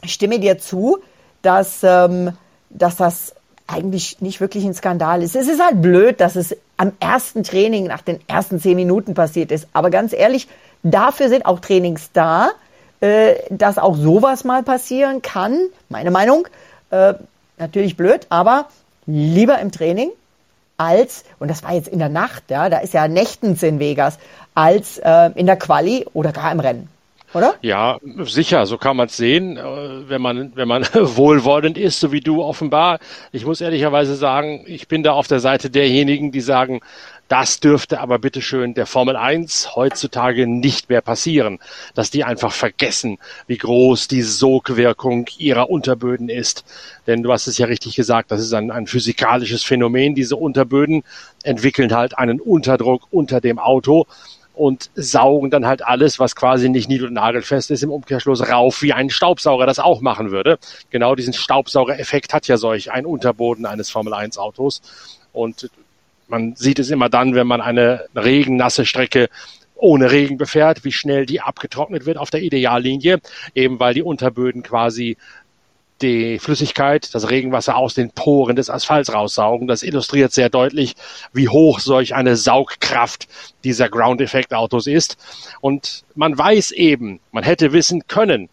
stimme 0.04 0.38
dir 0.38 0.58
zu, 0.58 0.98
dass, 1.42 1.80
ähm, 1.82 2.36
dass 2.68 2.96
das 2.96 3.34
eigentlich 3.66 4.20
nicht 4.20 4.40
wirklich 4.40 4.64
ein 4.64 4.74
Skandal 4.74 5.22
ist. 5.22 5.36
Es 5.36 5.48
ist 5.48 5.62
halt 5.62 5.80
blöd, 5.80 6.20
dass 6.20 6.36
es 6.36 6.56
am 6.76 6.92
ersten 6.98 7.44
Training 7.44 7.86
nach 7.86 8.02
den 8.02 8.18
ersten 8.26 8.58
zehn 8.58 8.74
Minuten 8.74 9.14
passiert 9.14 9.52
ist. 9.52 9.68
Aber 9.72 9.90
ganz 9.90 10.12
ehrlich, 10.12 10.48
Dafür 10.82 11.28
sind 11.28 11.46
auch 11.46 11.60
Trainings 11.60 12.10
da, 12.12 12.50
äh, 13.00 13.34
dass 13.50 13.78
auch 13.78 13.96
sowas 13.96 14.44
mal 14.44 14.62
passieren 14.62 15.22
kann. 15.22 15.58
Meine 15.88 16.10
Meinung. 16.10 16.46
Äh, 16.90 17.14
natürlich 17.58 17.96
blöd, 17.96 18.26
aber 18.30 18.66
lieber 19.06 19.58
im 19.58 19.70
Training 19.70 20.10
als, 20.76 21.24
und 21.38 21.48
das 21.48 21.62
war 21.62 21.74
jetzt 21.74 21.88
in 21.88 21.98
der 21.98 22.08
Nacht, 22.08 22.44
ja, 22.48 22.70
da 22.70 22.78
ist 22.78 22.94
ja 22.94 23.06
nächtens 23.06 23.62
in 23.62 23.78
Vegas, 23.78 24.18
als 24.54 24.98
äh, 24.98 25.30
in 25.34 25.46
der 25.46 25.56
Quali 25.56 26.06
oder 26.14 26.32
gar 26.32 26.50
im 26.50 26.60
Rennen. 26.60 26.88
Oder? 27.32 27.54
Ja, 27.60 27.98
sicher, 28.24 28.66
so 28.66 28.76
kann 28.76 28.96
man 28.96 29.06
es 29.06 29.16
sehen, 29.16 29.56
äh, 29.56 30.08
wenn 30.08 30.20
man, 30.20 30.56
wenn 30.56 30.66
man 30.66 30.82
wohlwollend 30.94 31.78
ist, 31.78 32.00
so 32.00 32.10
wie 32.10 32.20
du 32.20 32.42
offenbar. 32.42 32.98
Ich 33.30 33.46
muss 33.46 33.60
ehrlicherweise 33.60 34.16
sagen, 34.16 34.64
ich 34.66 34.88
bin 34.88 35.02
da 35.02 35.12
auf 35.12 35.28
der 35.28 35.38
Seite 35.38 35.70
derjenigen, 35.70 36.32
die 36.32 36.40
sagen, 36.40 36.80
das 37.30 37.60
dürfte 37.60 38.00
aber 38.00 38.18
bitteschön 38.18 38.74
der 38.74 38.86
Formel 38.86 39.14
1 39.14 39.76
heutzutage 39.76 40.48
nicht 40.48 40.88
mehr 40.88 41.00
passieren, 41.00 41.60
dass 41.94 42.10
die 42.10 42.24
einfach 42.24 42.50
vergessen, 42.50 43.18
wie 43.46 43.56
groß 43.56 44.08
die 44.08 44.22
Sogwirkung 44.22 45.26
ihrer 45.38 45.70
Unterböden 45.70 46.28
ist. 46.28 46.64
Denn 47.06 47.22
du 47.22 47.32
hast 47.32 47.46
es 47.46 47.56
ja 47.56 47.66
richtig 47.66 47.94
gesagt, 47.94 48.32
das 48.32 48.40
ist 48.40 48.52
ein, 48.52 48.72
ein 48.72 48.88
physikalisches 48.88 49.62
Phänomen. 49.62 50.16
Diese 50.16 50.34
Unterböden 50.34 51.04
entwickeln 51.44 51.94
halt 51.94 52.18
einen 52.18 52.40
Unterdruck 52.40 53.06
unter 53.12 53.40
dem 53.40 53.60
Auto 53.60 54.06
und 54.52 54.90
saugen 54.96 55.50
dann 55.50 55.66
halt 55.66 55.84
alles, 55.84 56.18
was 56.18 56.34
quasi 56.34 56.68
nicht 56.68 56.88
nied- 56.88 57.04
und 57.04 57.12
nagelfest 57.12 57.70
ist, 57.70 57.84
im 57.84 57.92
Umkehrschluss 57.92 58.48
rauf, 58.48 58.82
wie 58.82 58.92
ein 58.92 59.08
Staubsauger 59.08 59.66
das 59.66 59.78
auch 59.78 60.00
machen 60.00 60.32
würde. 60.32 60.58
Genau 60.90 61.14
diesen 61.14 61.32
Staubsaugereffekt 61.32 62.34
hat 62.34 62.48
ja 62.48 62.56
solch 62.56 62.90
ein 62.90 63.06
Unterboden 63.06 63.66
eines 63.66 63.88
Formel 63.88 64.14
1 64.14 64.36
Autos. 64.36 64.82
Und 65.32 65.70
man 66.30 66.54
sieht 66.56 66.78
es 66.78 66.90
immer 66.90 67.08
dann, 67.08 67.34
wenn 67.34 67.46
man 67.46 67.60
eine 67.60 68.06
regennasse 68.14 68.86
Strecke 68.86 69.28
ohne 69.74 70.10
Regen 70.10 70.36
befährt, 70.36 70.84
wie 70.84 70.92
schnell 70.92 71.26
die 71.26 71.40
abgetrocknet 71.40 72.06
wird 72.06 72.18
auf 72.18 72.30
der 72.30 72.42
Ideallinie, 72.42 73.20
eben 73.54 73.80
weil 73.80 73.94
die 73.94 74.02
Unterböden 74.02 74.62
quasi 74.62 75.16
die 76.02 76.38
Flüssigkeit, 76.38 77.14
das 77.14 77.28
Regenwasser 77.30 77.76
aus 77.76 77.94
den 77.94 78.10
Poren 78.10 78.56
des 78.56 78.70
Asphalts 78.70 79.12
raussaugen. 79.12 79.68
Das 79.68 79.82
illustriert 79.82 80.32
sehr 80.32 80.48
deutlich, 80.48 80.94
wie 81.32 81.48
hoch 81.48 81.80
solch 81.80 82.14
eine 82.14 82.36
Saugkraft 82.36 83.28
dieser 83.64 83.88
Ground-Effekt-Autos 83.88 84.86
ist. 84.86 85.18
Und 85.60 86.04
man 86.14 86.36
weiß 86.36 86.70
eben, 86.70 87.20
man 87.32 87.44
hätte 87.44 87.72
wissen 87.72 88.06
können, 88.06 88.48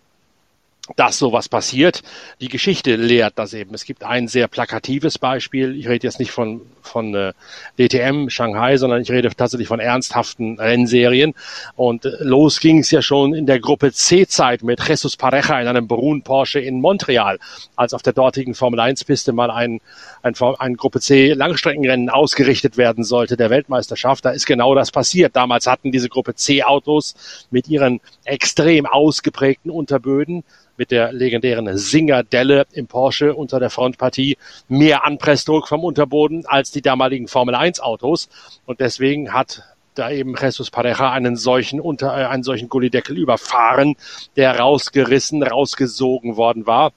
dass 0.95 1.19
sowas 1.19 1.49
passiert. 1.49 2.01
Die 2.39 2.47
Geschichte 2.47 2.95
lehrt 2.95 3.33
das 3.35 3.53
eben. 3.53 3.73
Es 3.73 3.83
gibt 3.83 4.03
ein 4.03 4.27
sehr 4.27 4.47
plakatives 4.47 5.17
Beispiel. 5.19 5.75
Ich 5.75 5.87
rede 5.87 6.07
jetzt 6.07 6.19
nicht 6.19 6.31
von, 6.31 6.61
von 6.81 7.13
äh, 7.13 7.33
DTM 7.77 8.29
Shanghai, 8.29 8.77
sondern 8.77 9.01
ich 9.01 9.11
rede 9.11 9.29
tatsächlich 9.35 9.67
von 9.67 9.79
ernsthaften 9.79 10.57
Rennserien. 10.59 11.33
Und 11.75 12.05
äh, 12.05 12.11
los 12.21 12.59
ging 12.59 12.79
es 12.79 12.91
ja 12.91 13.01
schon 13.01 13.33
in 13.33 13.45
der 13.45 13.59
Gruppe 13.59 13.91
C-Zeit 13.91 14.63
mit 14.63 14.79
Jesus 14.87 15.17
Pareja 15.17 15.59
in 15.59 15.67
einem 15.67 15.87
Brun 15.87 16.21
Porsche 16.21 16.59
in 16.59 16.79
Montreal, 16.79 17.39
als 17.75 17.93
auf 17.93 18.01
der 18.01 18.13
dortigen 18.13 18.55
Formel 18.55 18.79
1-Piste 18.79 19.33
mal 19.33 19.51
ein, 19.51 19.81
ein, 20.23 20.35
ein 20.59 20.77
Gruppe 20.77 21.01
C 21.01 21.33
Langstreckenrennen 21.33 22.09
ausgerichtet 22.09 22.77
werden 22.77 23.03
sollte 23.03 23.35
der 23.35 23.49
Weltmeisterschaft. 23.49 24.23
Da 24.23 24.31
ist 24.31 24.45
genau 24.45 24.73
das 24.73 24.91
passiert. 24.91 25.35
Damals 25.35 25.67
hatten 25.67 25.91
diese 25.91 26.09
Gruppe 26.09 26.35
C 26.35 26.63
Autos 26.63 27.15
mit 27.51 27.67
ihren 27.67 27.99
extrem 28.23 28.85
ausgeprägten 28.85 29.69
Unterböden 29.69 30.43
mit 30.77 30.91
der 30.91 31.11
legendären 31.11 31.77
Singer-Delle 31.77 32.65
im 32.71 32.87
Porsche 32.87 33.35
unter 33.35 33.59
der 33.59 33.69
Frontpartie 33.69 34.37
mehr 34.67 35.03
Anpressdruck 35.05 35.67
vom 35.67 35.83
Unterboden 35.83 36.45
als 36.45 36.71
die 36.71 36.81
damaligen 36.81 37.27
Formel 37.27 37.55
1 37.55 37.79
Autos. 37.79 38.29
Und 38.65 38.79
deswegen 38.79 39.33
hat 39.33 39.63
da 39.95 40.11
eben 40.11 40.35
Jesus 40.39 40.69
Pareja 40.69 41.11
einen 41.11 41.35
solchen 41.35 41.79
unter, 41.79 42.17
äh, 42.17 42.25
einen 42.25 42.43
solchen 42.43 42.69
Gullideckel 42.69 43.17
überfahren, 43.17 43.95
der 44.35 44.59
rausgerissen, 44.59 45.43
rausgesogen 45.43 46.37
worden 46.37 46.67
war. 46.67 46.91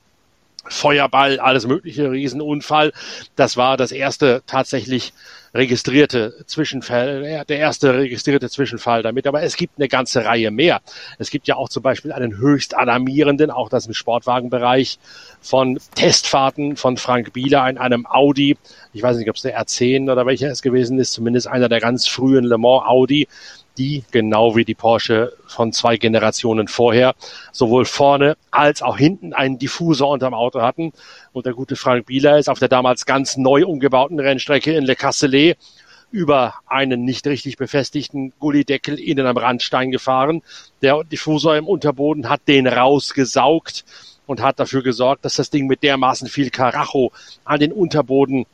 Feuerball, 0.69 1.41
alles 1.41 1.67
mögliche, 1.67 2.11
Riesenunfall. 2.11 2.93
Das 3.37 3.57
war 3.57 3.77
das 3.77 3.93
erste 3.93 4.43
tatsächlich 4.47 5.13
registrierte 5.55 6.45
Zwischenfall, 6.47 7.45
der 7.49 7.59
erste 7.59 7.95
registrierte 7.95 8.49
Zwischenfall 8.49 9.03
damit. 9.03 9.27
Aber 9.27 9.43
es 9.43 9.57
gibt 9.57 9.79
eine 9.79 9.89
ganze 9.89 10.25
Reihe 10.25 10.51
mehr. 10.51 10.81
Es 11.19 11.31
gibt 11.31 11.49
ja 11.49 11.57
auch 11.57 11.69
zum 11.69 11.83
Beispiel 11.83 12.13
einen 12.13 12.37
höchst 12.37 12.77
alarmierenden, 12.77 13.51
auch 13.51 13.69
das 13.69 13.87
im 13.87 13.95
Sportwagenbereich, 13.95 14.99
von 15.41 15.81
Testfahrten 15.95 16.77
von 16.77 16.97
Frank 16.97 17.33
Bieler 17.33 17.69
in 17.69 17.79
einem 17.79 18.07
Audi. 18.07 18.57
Ich 18.93 19.03
weiß 19.03 19.17
nicht, 19.17 19.31
ob 19.31 19.37
es 19.37 19.43
der 19.43 19.61
R10 19.61 20.11
oder 20.11 20.27
welcher 20.27 20.51
es 20.51 20.63
gewesen 20.63 20.99
ist, 20.99 21.13
zumindest 21.13 21.49
einer 21.49 21.69
der 21.69 21.81
ganz 21.81 22.07
frühen 22.07 22.45
Le 22.45 22.59
Mans 22.59 22.85
Audi 22.87 23.27
die, 23.81 24.05
genau 24.11 24.57
wie 24.57 24.67
die 24.67 24.75
Porsche 24.75 25.33
von 25.47 25.73
zwei 25.73 25.97
Generationen 25.97 26.69
vorher, 26.69 27.15
sowohl 27.51 27.87
vorne 27.87 28.37
als 28.51 28.83
auch 28.83 28.99
hinten 28.99 29.33
einen 29.33 29.59
Diffusor 29.59 30.11
unterm 30.11 30.35
Auto 30.35 30.61
hatten. 30.61 30.93
Und 31.33 31.47
der 31.47 31.55
gute 31.55 31.77
Frank 31.77 32.07
Bieler 32.07 32.39
ist 32.39 32.51
auf 32.51 32.59
der 32.59 32.69
damals 32.69 33.07
ganz 33.07 33.39
neu 33.39 33.65
umgebauten 33.65 34.21
Rennstrecke 34.21 34.75
in 34.75 34.85
Le 34.85 34.97
Casselet 34.97 35.57
über 36.13 36.55
einen 36.67 37.05
nicht 37.05 37.27
richtig 37.27 37.57
befestigten 37.57 38.33
Gullideckel 38.39 38.99
innen 38.99 39.27
am 39.27 39.39
Randstein 39.39 39.91
gefahren. 39.91 40.43
Der 40.83 41.03
Diffusor 41.05 41.57
im 41.57 41.67
Unterboden 41.67 42.29
hat 42.29 42.43
den 42.49 42.67
rausgesaugt 42.67 43.85
und 44.27 44.43
hat 44.43 44.61
dafür 44.61 44.83
gesorgt, 44.83 45.25
dass 45.25 45.37
das 45.37 45.49
Ding 45.49 45.67
mit 45.67 45.83
dermaßen 45.83 46.29
viel 46.29 46.51
Karacho 46.51 47.13
an 47.45 47.61
den 47.61 47.73
Unterboden 47.73 48.45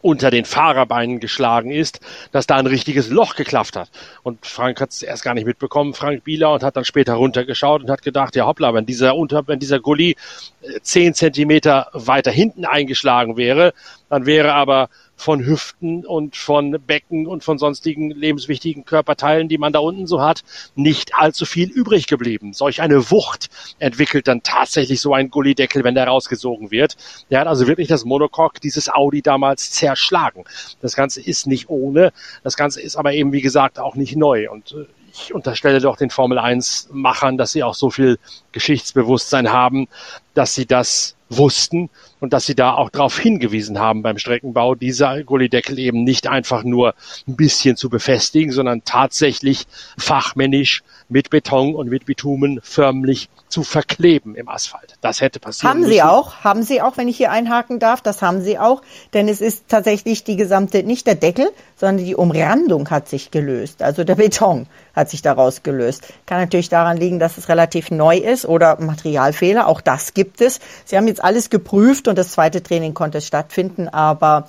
unter 0.00 0.30
den 0.30 0.44
Fahrerbeinen 0.44 1.20
geschlagen 1.20 1.70
ist, 1.70 2.00
dass 2.32 2.46
da 2.46 2.56
ein 2.56 2.66
richtiges 2.66 3.10
Loch 3.10 3.36
geklafft 3.36 3.76
hat. 3.76 3.90
Und 4.22 4.46
Frank 4.46 4.80
hat 4.80 4.90
es 4.90 5.02
erst 5.02 5.22
gar 5.22 5.34
nicht 5.34 5.46
mitbekommen, 5.46 5.94
Frank 5.94 6.24
Bieler, 6.24 6.52
und 6.52 6.62
hat 6.62 6.76
dann 6.76 6.84
später 6.84 7.14
runtergeschaut 7.14 7.82
und 7.82 7.90
hat 7.90 8.02
gedacht, 8.02 8.34
ja 8.36 8.46
hoppla, 8.46 8.74
wenn 8.74 8.86
dieser, 8.86 9.14
unter, 9.16 9.46
wenn 9.46 9.58
dieser 9.58 9.80
Gully 9.80 10.16
äh, 10.62 10.80
zehn 10.80 11.14
Zentimeter 11.14 11.88
weiter 11.92 12.30
hinten 12.30 12.64
eingeschlagen 12.64 13.36
wäre, 13.36 13.74
dann 14.08 14.26
wäre 14.26 14.54
aber 14.54 14.88
von 15.22 15.46
Hüften 15.46 16.04
und 16.04 16.36
von 16.36 16.78
Becken 16.84 17.26
und 17.26 17.44
von 17.44 17.56
sonstigen 17.56 18.10
lebenswichtigen 18.10 18.84
Körperteilen, 18.84 19.48
die 19.48 19.56
man 19.56 19.72
da 19.72 19.78
unten 19.78 20.06
so 20.06 20.20
hat, 20.20 20.42
nicht 20.74 21.14
allzu 21.14 21.46
viel 21.46 21.70
übrig 21.70 22.08
geblieben. 22.08 22.52
Solch 22.52 22.82
eine 22.82 23.10
Wucht 23.10 23.48
entwickelt 23.78 24.26
dann 24.26 24.42
tatsächlich 24.42 25.00
so 25.00 25.14
ein 25.14 25.30
Gullideckel, 25.30 25.84
wenn 25.84 25.94
der 25.94 26.08
rausgesogen 26.08 26.70
wird. 26.70 26.96
Der 27.30 27.40
hat 27.40 27.46
also 27.46 27.66
wirklich 27.68 27.88
das 27.88 28.04
Monocoque 28.04 28.60
dieses 28.60 28.88
Audi 28.88 29.22
damals 29.22 29.70
zerschlagen. 29.70 30.44
Das 30.80 30.96
Ganze 30.96 31.20
ist 31.20 31.46
nicht 31.46 31.68
ohne. 31.68 32.12
Das 32.42 32.56
Ganze 32.56 32.80
ist 32.80 32.96
aber 32.96 33.12
eben, 33.12 33.32
wie 33.32 33.42
gesagt, 33.42 33.78
auch 33.78 33.94
nicht 33.94 34.16
neu. 34.16 34.50
Und 34.50 34.72
äh, 34.72 34.86
ich 35.12 35.34
unterstelle 35.34 35.80
doch 35.80 35.96
den 35.96 36.10
Formel 36.10 36.38
1 36.38 36.88
Machern, 36.90 37.36
dass 37.36 37.52
sie 37.52 37.62
auch 37.62 37.74
so 37.74 37.90
viel 37.90 38.18
Geschichtsbewusstsein 38.50 39.52
haben, 39.52 39.88
dass 40.34 40.54
sie 40.54 40.66
das 40.66 41.16
wussten 41.36 41.90
und 42.20 42.32
dass 42.32 42.46
sie 42.46 42.54
da 42.54 42.74
auch 42.74 42.90
darauf 42.90 43.18
hingewiesen 43.18 43.78
haben 43.78 44.02
beim 44.02 44.18
Streckenbau, 44.18 44.74
dieser 44.74 45.22
Gullideckel 45.22 45.78
eben 45.78 46.04
nicht 46.04 46.26
einfach 46.26 46.64
nur 46.64 46.94
ein 47.26 47.36
bisschen 47.36 47.76
zu 47.76 47.88
befestigen, 47.88 48.52
sondern 48.52 48.84
tatsächlich 48.84 49.66
fachmännisch 49.98 50.82
mit 51.12 51.30
Beton 51.30 51.74
und 51.74 51.88
mit 51.88 52.06
Bitumen 52.06 52.60
förmlich 52.62 53.28
zu 53.48 53.62
verkleben 53.62 54.34
im 54.34 54.48
Asphalt. 54.48 54.96
Das 55.02 55.20
hätte 55.20 55.38
passieren 55.38 55.70
Haben 55.70 55.80
müssen. 55.80 55.92
Sie 55.92 56.02
auch, 56.02 56.36
haben 56.36 56.62
Sie 56.62 56.80
auch, 56.80 56.96
wenn 56.96 57.06
ich 57.06 57.16
hier 57.16 57.30
einhaken 57.30 57.78
darf, 57.78 58.00
das 58.00 58.22
haben 58.22 58.40
Sie 58.40 58.58
auch, 58.58 58.82
denn 59.12 59.28
es 59.28 59.40
ist 59.40 59.68
tatsächlich 59.68 60.24
die 60.24 60.36
gesamte, 60.36 60.82
nicht 60.82 61.06
der 61.06 61.14
Deckel, 61.14 61.50
sondern 61.76 62.04
die 62.04 62.16
Umrandung 62.16 62.90
hat 62.90 63.08
sich 63.08 63.30
gelöst. 63.30 63.82
Also 63.82 64.04
der 64.04 64.14
Beton 64.14 64.66
hat 64.96 65.10
sich 65.10 65.22
daraus 65.22 65.62
gelöst. 65.62 66.08
Kann 66.26 66.40
natürlich 66.40 66.70
daran 66.70 66.96
liegen, 66.96 67.18
dass 67.18 67.38
es 67.38 67.48
relativ 67.48 67.90
neu 67.90 68.16
ist 68.16 68.46
oder 68.46 68.80
Materialfehler, 68.80 69.68
auch 69.68 69.80
das 69.80 70.14
gibt 70.14 70.40
es. 70.40 70.60
Sie 70.84 70.96
haben 70.96 71.06
jetzt 71.06 71.22
alles 71.22 71.50
geprüft 71.50 72.08
und 72.08 72.16
das 72.16 72.32
zweite 72.32 72.62
Training 72.62 72.94
konnte 72.94 73.20
stattfinden, 73.20 73.88
aber 73.88 74.48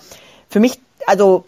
für 0.50 0.60
mich, 0.60 0.80
also 1.08 1.46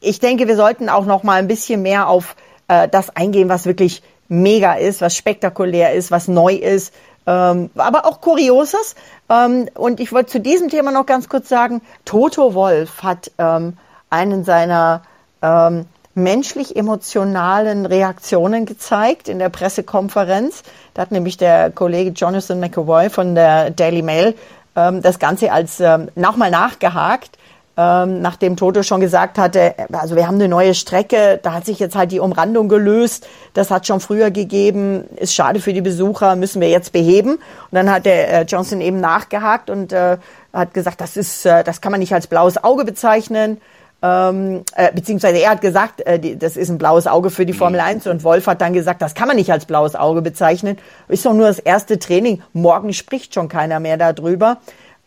ich 0.00 0.20
denke, 0.20 0.48
wir 0.48 0.56
sollten 0.56 0.88
auch 0.88 1.06
noch 1.06 1.22
mal 1.22 1.38
ein 1.38 1.48
bisschen 1.48 1.82
mehr 1.82 2.08
auf 2.08 2.36
äh, 2.68 2.88
das 2.88 3.10
eingehen, 3.10 3.48
was 3.48 3.66
wirklich 3.66 4.02
mega 4.30 4.74
ist, 4.74 5.02
was 5.02 5.14
spektakulär 5.16 5.92
ist, 5.92 6.10
was 6.10 6.28
neu 6.28 6.54
ist, 6.54 6.94
ähm, 7.26 7.68
aber 7.76 8.06
auch 8.06 8.20
Kurioses. 8.20 8.94
Ähm, 9.28 9.68
und 9.74 10.00
ich 10.00 10.12
wollte 10.12 10.30
zu 10.30 10.40
diesem 10.40 10.68
Thema 10.68 10.92
noch 10.92 11.04
ganz 11.04 11.28
kurz 11.28 11.48
sagen, 11.48 11.82
Toto 12.04 12.54
Wolf 12.54 13.02
hat 13.02 13.30
ähm, 13.38 13.76
einen 14.08 14.44
seiner 14.44 15.02
ähm, 15.42 15.86
menschlich-emotionalen 16.14 17.86
Reaktionen 17.86 18.66
gezeigt 18.66 19.28
in 19.28 19.38
der 19.38 19.48
Pressekonferenz. 19.48 20.62
Da 20.94 21.02
hat 21.02 21.12
nämlich 21.12 21.36
der 21.36 21.70
Kollege 21.70 22.10
Jonathan 22.10 22.60
McAvoy 22.60 23.10
von 23.10 23.34
der 23.34 23.70
Daily 23.70 24.02
Mail 24.02 24.34
ähm, 24.76 25.02
das 25.02 25.18
Ganze 25.18 25.52
als 25.52 25.80
ähm, 25.80 26.08
nochmal 26.14 26.50
nachgehakt 26.50 27.36
ähm, 27.80 28.20
nachdem 28.20 28.56
Toto 28.56 28.82
schon 28.82 29.00
gesagt 29.00 29.38
hatte, 29.38 29.74
also 29.90 30.14
wir 30.14 30.26
haben 30.26 30.34
eine 30.34 30.48
neue 30.48 30.74
Strecke, 30.74 31.40
da 31.42 31.54
hat 31.54 31.64
sich 31.64 31.78
jetzt 31.78 31.96
halt 31.96 32.12
die 32.12 32.20
Umrandung 32.20 32.68
gelöst, 32.68 33.26
das 33.54 33.70
hat 33.70 33.86
schon 33.86 34.00
früher 34.00 34.30
gegeben, 34.30 35.04
ist 35.16 35.34
schade 35.34 35.60
für 35.60 35.72
die 35.72 35.80
Besucher, 35.80 36.36
müssen 36.36 36.60
wir 36.60 36.68
jetzt 36.68 36.92
beheben. 36.92 37.36
Und 37.36 37.40
dann 37.72 37.90
hat 37.90 38.04
der 38.04 38.32
äh, 38.32 38.42
Johnson 38.42 38.82
eben 38.82 39.00
nachgehakt 39.00 39.70
und 39.70 39.94
äh, 39.94 40.18
hat 40.52 40.74
gesagt, 40.74 41.00
das 41.00 41.16
ist, 41.16 41.46
äh, 41.46 41.64
das 41.64 41.80
kann 41.80 41.90
man 41.90 42.00
nicht 42.00 42.12
als 42.12 42.26
blaues 42.26 42.62
Auge 42.62 42.84
bezeichnen. 42.84 43.62
Ähm, 44.02 44.62
äh, 44.74 44.92
beziehungsweise 44.92 45.38
er 45.38 45.50
hat 45.50 45.62
gesagt, 45.62 46.02
äh, 46.06 46.18
die, 46.18 46.38
das 46.38 46.58
ist 46.58 46.68
ein 46.68 46.78
blaues 46.78 47.06
Auge 47.06 47.30
für 47.30 47.46
die 47.46 47.52
Formel 47.54 47.80
1 47.80 48.06
und 48.08 48.24
Wolf 48.24 48.46
hat 48.46 48.60
dann 48.60 48.74
gesagt, 48.74 49.00
das 49.00 49.14
kann 49.14 49.28
man 49.28 49.36
nicht 49.36 49.52
als 49.52 49.64
blaues 49.64 49.94
Auge 49.94 50.20
bezeichnen. 50.20 50.76
Ist 51.08 51.24
doch 51.24 51.32
nur 51.32 51.46
das 51.46 51.58
erste 51.58 51.98
Training. 51.98 52.42
Morgen 52.52 52.92
spricht 52.92 53.34
schon 53.34 53.48
keiner 53.48 53.80
mehr 53.80 53.96
darüber. 53.96 54.58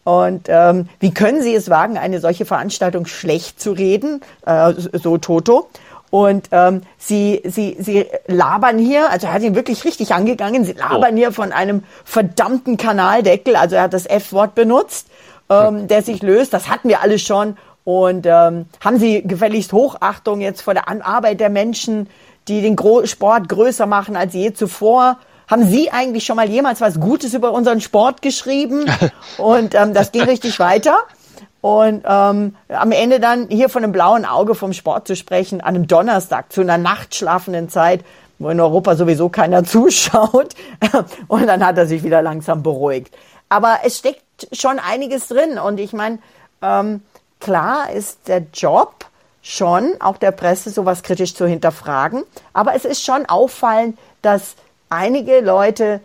Und 0.04 0.48
ähm, 0.50 0.90
wie 1.00 1.14
können 1.14 1.42
Sie 1.42 1.56
es 1.56 1.70
wagen, 1.70 1.98
eine 1.98 2.20
solche 2.20 2.46
Veranstaltung 2.46 3.06
schlecht 3.06 3.62
zu 3.62 3.72
reden, 3.72 4.22
äh, 4.46 4.74
so 4.94 5.18
Toto? 5.18 5.70
Und 6.14 6.50
ähm, 6.52 6.84
sie, 7.00 7.42
sie, 7.44 7.76
sie 7.80 8.06
labern 8.28 8.78
hier, 8.78 9.10
also 9.10 9.26
er 9.26 9.34
hat 9.34 9.42
ihn 9.42 9.56
wirklich 9.56 9.84
richtig 9.84 10.14
angegangen, 10.14 10.64
sie 10.64 10.74
labern 10.74 11.16
oh. 11.16 11.18
hier 11.18 11.32
von 11.32 11.52
einem 11.52 11.84
verdammten 12.04 12.78
Kanaldeckel, 12.78 13.56
also 13.56 13.78
er 13.78 13.82
hat 13.82 13.94
das 13.94 14.06
F-Wort 14.06 14.54
benutzt, 14.54 15.08
ähm, 15.50 15.88
der 15.88 16.04
sich 16.04 16.22
löst, 16.22 16.54
das 16.54 16.70
hatten 16.70 16.88
wir 16.88 17.02
alle 17.02 17.18
schon. 17.18 17.58
Und 17.84 18.28
ähm, 18.28 18.68
haben 18.80 19.00
Sie 19.00 19.24
gefälligst 19.24 19.74
Hochachtung 19.74 20.40
jetzt 20.40 20.62
vor 20.62 20.76
der 20.76 20.88
Arbeit 20.88 21.40
der 21.40 21.50
Menschen, 21.50 22.08
die 22.48 22.62
den 22.62 22.76
Gro 22.76 23.08
Sport 23.08 23.50
größer 23.50 23.88
machen 23.88 24.16
als 24.16 24.36
je 24.36 24.54
zuvor? 24.54 25.18
Haben 25.54 25.66
Sie 25.66 25.92
eigentlich 25.92 26.26
schon 26.26 26.36
mal 26.36 26.50
jemals 26.50 26.82
was 26.82 27.00
Gutes 27.00 27.36
über 27.36 27.52
unseren 27.52 27.80
Sport 27.80 28.24
geschrieben? 28.24 28.86
Und 29.38 29.76
ähm, 29.76 29.94
das 29.94 30.12
ging 30.12 30.24
richtig 30.24 30.58
weiter. 30.58 30.96
Und 31.62 32.04
ähm, 32.08 32.56
am 32.70 32.92
Ende 32.92 33.20
dann 33.20 33.48
hier 33.50 33.70
von 33.70 33.84
einem 33.84 33.94
blauen 33.94 34.26
Auge 34.26 34.56
vom 34.56 34.74
Sport 34.74 35.08
zu 35.08 35.16
sprechen, 35.16 35.62
an 35.62 35.76
einem 35.76 35.86
Donnerstag 35.86 36.52
zu 36.52 36.62
einer 36.62 36.80
nachtschlafenden 36.80 37.70
Zeit, 37.70 38.04
wo 38.40 38.50
in 38.50 38.60
Europa 38.60 38.96
sowieso 38.96 39.30
keiner 39.30 39.64
zuschaut. 39.64 40.56
Und 41.28 41.46
dann 41.46 41.64
hat 41.64 41.78
er 41.78 41.86
sich 41.86 42.04
wieder 42.04 42.24
langsam 42.24 42.64
beruhigt. 42.64 43.16
Aber 43.48 43.82
es 43.86 44.00
steckt 44.00 44.24
schon 44.54 44.80
einiges 44.80 45.28
drin. 45.28 45.60
Und 45.60 45.80
ich 45.80 45.94
meine, 45.94 46.18
ähm, 46.64 47.02
klar 47.40 47.92
ist 47.92 48.28
der 48.28 48.42
Job 48.52 49.06
schon, 49.44 49.94
auch 50.00 50.18
der 50.18 50.32
Presse, 50.32 50.72
sowas 50.72 51.04
kritisch 51.04 51.36
zu 51.36 51.46
hinterfragen. 51.46 52.24
Aber 52.54 52.74
es 52.74 52.86
ist 52.86 53.04
schon 53.04 53.28
auffallend, 53.28 54.00
dass 54.24 54.56
einige 54.94 55.42
Leute 55.42 56.02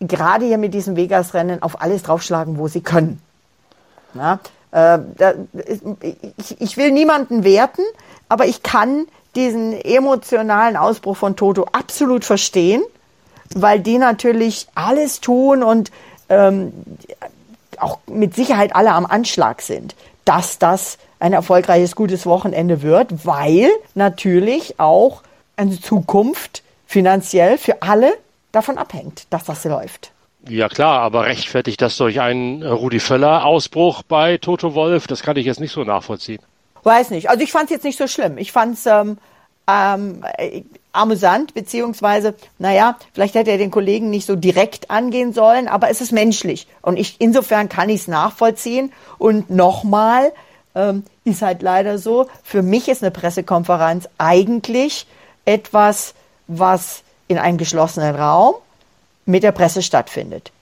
gerade 0.00 0.44
hier 0.44 0.58
mit 0.58 0.74
diesem 0.74 0.96
Vegas-Rennen 0.96 1.62
auf 1.62 1.80
alles 1.80 2.02
draufschlagen, 2.02 2.58
wo 2.58 2.68
sie 2.68 2.82
können. 2.82 3.20
Na, 4.12 4.40
äh, 4.72 4.98
da, 5.16 5.34
ich, 6.36 6.60
ich 6.60 6.76
will 6.76 6.90
niemanden 6.90 7.44
werten, 7.44 7.82
aber 8.28 8.46
ich 8.46 8.62
kann 8.62 9.06
diesen 9.34 9.72
emotionalen 9.72 10.76
Ausbruch 10.76 11.16
von 11.16 11.36
Toto 11.36 11.66
absolut 11.72 12.24
verstehen, 12.24 12.82
weil 13.54 13.80
die 13.80 13.98
natürlich 13.98 14.68
alles 14.74 15.20
tun 15.20 15.62
und 15.62 15.90
ähm, 16.28 16.72
auch 17.78 17.98
mit 18.06 18.34
Sicherheit 18.34 18.74
alle 18.74 18.92
am 18.92 19.06
Anschlag 19.06 19.62
sind, 19.62 19.96
dass 20.24 20.58
das 20.58 20.98
ein 21.18 21.32
erfolgreiches, 21.32 21.96
gutes 21.96 22.26
Wochenende 22.26 22.82
wird, 22.82 23.26
weil 23.26 23.68
natürlich 23.94 24.78
auch 24.78 25.22
eine 25.56 25.80
Zukunft 25.80 26.62
finanziell 26.86 27.58
für 27.58 27.82
alle 27.82 28.12
davon 28.54 28.78
abhängt, 28.78 29.26
dass 29.30 29.44
das 29.44 29.64
läuft. 29.64 30.12
Ja 30.48 30.68
klar, 30.68 31.00
aber 31.00 31.24
rechtfertigt 31.24 31.80
das 31.80 31.96
durch 31.96 32.20
einen 32.20 32.62
Rudi 32.62 33.00
Völler-Ausbruch 33.00 34.02
bei 34.02 34.36
Toto 34.36 34.74
Wolf? 34.74 35.06
Das 35.06 35.22
kann 35.22 35.36
ich 35.36 35.46
jetzt 35.46 35.60
nicht 35.60 35.72
so 35.72 35.84
nachvollziehen. 35.84 36.40
Weiß 36.82 37.10
nicht. 37.10 37.30
Also 37.30 37.42
ich 37.42 37.50
fand 37.50 37.64
es 37.64 37.70
jetzt 37.70 37.84
nicht 37.84 37.98
so 37.98 38.06
schlimm. 38.06 38.36
Ich 38.36 38.52
fand 38.52 38.76
es 38.76 38.84
ähm, 38.84 39.16
ähm, 39.66 40.22
amüsant, 40.92 41.54
beziehungsweise, 41.54 42.34
naja, 42.58 42.98
vielleicht 43.14 43.34
hätte 43.34 43.52
er 43.52 43.58
den 43.58 43.70
Kollegen 43.70 44.10
nicht 44.10 44.26
so 44.26 44.36
direkt 44.36 44.90
angehen 44.90 45.32
sollen, 45.32 45.66
aber 45.66 45.88
es 45.88 46.02
ist 46.02 46.12
menschlich. 46.12 46.66
Und 46.82 46.98
ich, 46.98 47.16
insofern 47.20 47.70
kann 47.70 47.88
ich 47.88 48.02
es 48.02 48.08
nachvollziehen. 48.08 48.92
Und 49.16 49.48
nochmal, 49.48 50.32
ähm, 50.74 51.04
ist 51.24 51.40
halt 51.40 51.62
leider 51.62 51.98
so, 51.98 52.28
für 52.42 52.62
mich 52.62 52.88
ist 52.88 53.02
eine 53.02 53.10
Pressekonferenz 53.10 54.08
eigentlich 54.18 55.06
etwas, 55.46 56.14
was 56.46 57.03
in 57.28 57.38
einem 57.38 57.58
geschlossenen 57.58 58.14
Raum 58.14 58.54
mit 59.26 59.42
der 59.42 59.52
Presse 59.52 59.82
stattfindet. 59.82 60.52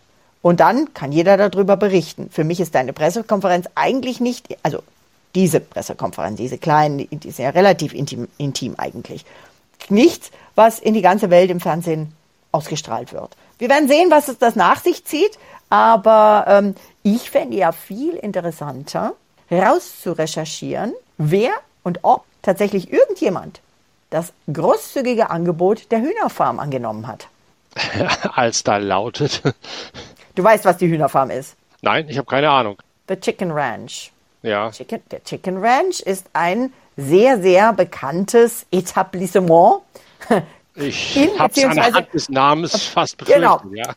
Und 0.42 0.60
dann 0.60 0.92
kann 0.92 1.12
jeder 1.12 1.36
darüber 1.36 1.76
berichten. 1.76 2.28
Für 2.30 2.44
mich 2.44 2.60
ist 2.60 2.74
eine 2.74 2.92
Pressekonferenz 2.92 3.66
eigentlich 3.74 4.20
nicht, 4.20 4.56
also 4.62 4.82
diese 5.34 5.60
Pressekonferenz, 5.60 6.36
diese 6.36 6.58
kleinen, 6.58 6.98
die 6.98 7.28
ist 7.28 7.38
ja 7.38 7.50
relativ 7.50 7.94
intim, 7.94 8.28
intim 8.38 8.74
eigentlich. 8.76 9.24
Nichts, 9.88 10.30
was 10.54 10.78
in 10.78 10.94
die 10.94 11.02
ganze 11.02 11.30
Welt 11.30 11.50
im 11.50 11.60
Fernsehen 11.60 12.12
ausgestrahlt 12.50 13.12
wird. 13.12 13.30
Wir 13.58 13.68
werden 13.68 13.88
sehen, 13.88 14.10
was 14.10 14.28
es 14.28 14.38
das 14.38 14.56
nach 14.56 14.82
sich 14.82 15.04
zieht, 15.04 15.38
aber 15.70 16.44
ähm, 16.48 16.74
ich 17.02 17.30
fände 17.30 17.56
ja 17.56 17.72
viel 17.72 18.14
interessanter, 18.14 19.14
rauszurecherchieren, 19.50 20.92
wer 21.18 21.52
und 21.82 22.00
ob 22.02 22.24
tatsächlich 22.42 22.92
irgendjemand 22.92 23.60
das 24.12 24.32
großzügige 24.52 25.30
Angebot 25.30 25.90
der 25.90 26.00
Hühnerfarm 26.00 26.58
angenommen 26.58 27.06
hat. 27.06 27.28
Als 28.34 28.62
da 28.62 28.76
lautet. 28.76 29.42
Du 30.34 30.44
weißt, 30.44 30.64
was 30.64 30.76
die 30.76 30.88
Hühnerfarm 30.88 31.30
ist? 31.30 31.56
Nein, 31.80 32.08
ich 32.08 32.18
habe 32.18 32.26
keine 32.26 32.50
Ahnung. 32.50 32.76
The 33.08 33.16
Chicken 33.16 33.50
Ranch. 33.50 34.12
Ja. 34.42 34.70
Chicken, 34.70 35.00
der 35.10 35.24
Chicken 35.24 35.64
Ranch 35.64 36.00
ist 36.00 36.26
ein 36.32 36.72
sehr, 36.96 37.40
sehr 37.40 37.72
bekanntes 37.72 38.66
Etablissement. 38.70 39.80
Ich 40.74 41.38
habe 41.38 41.52
es 41.54 41.64
anhand 41.64 42.14
des 42.14 42.28
Namens 42.30 42.84
fast 42.84 43.18
befürchtet. 43.18 43.42
Genau. 43.42 43.60
Ja. 43.74 43.94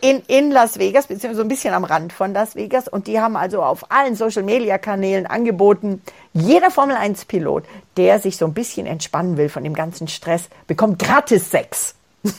In, 0.00 0.22
in 0.26 0.50
Las 0.50 0.78
Vegas, 0.78 1.06
beziehungsweise 1.06 1.36
so 1.36 1.42
ein 1.42 1.48
bisschen 1.48 1.74
am 1.74 1.84
Rand 1.84 2.12
von 2.12 2.32
Las 2.32 2.56
Vegas. 2.56 2.88
Und 2.88 3.06
die 3.06 3.20
haben 3.20 3.36
also 3.36 3.62
auf 3.62 3.90
allen 3.90 4.16
Social-Media-Kanälen 4.16 5.26
angeboten, 5.26 6.00
jeder 6.32 6.70
Formel-1-Pilot, 6.70 7.64
der 7.98 8.18
sich 8.20 8.38
so 8.38 8.46
ein 8.46 8.54
bisschen 8.54 8.86
entspannen 8.86 9.36
will 9.36 9.50
von 9.50 9.64
dem 9.64 9.74
ganzen 9.74 10.08
Stress, 10.08 10.48
bekommt 10.66 10.98
gratis 10.98 11.50
Sex. 11.50 11.94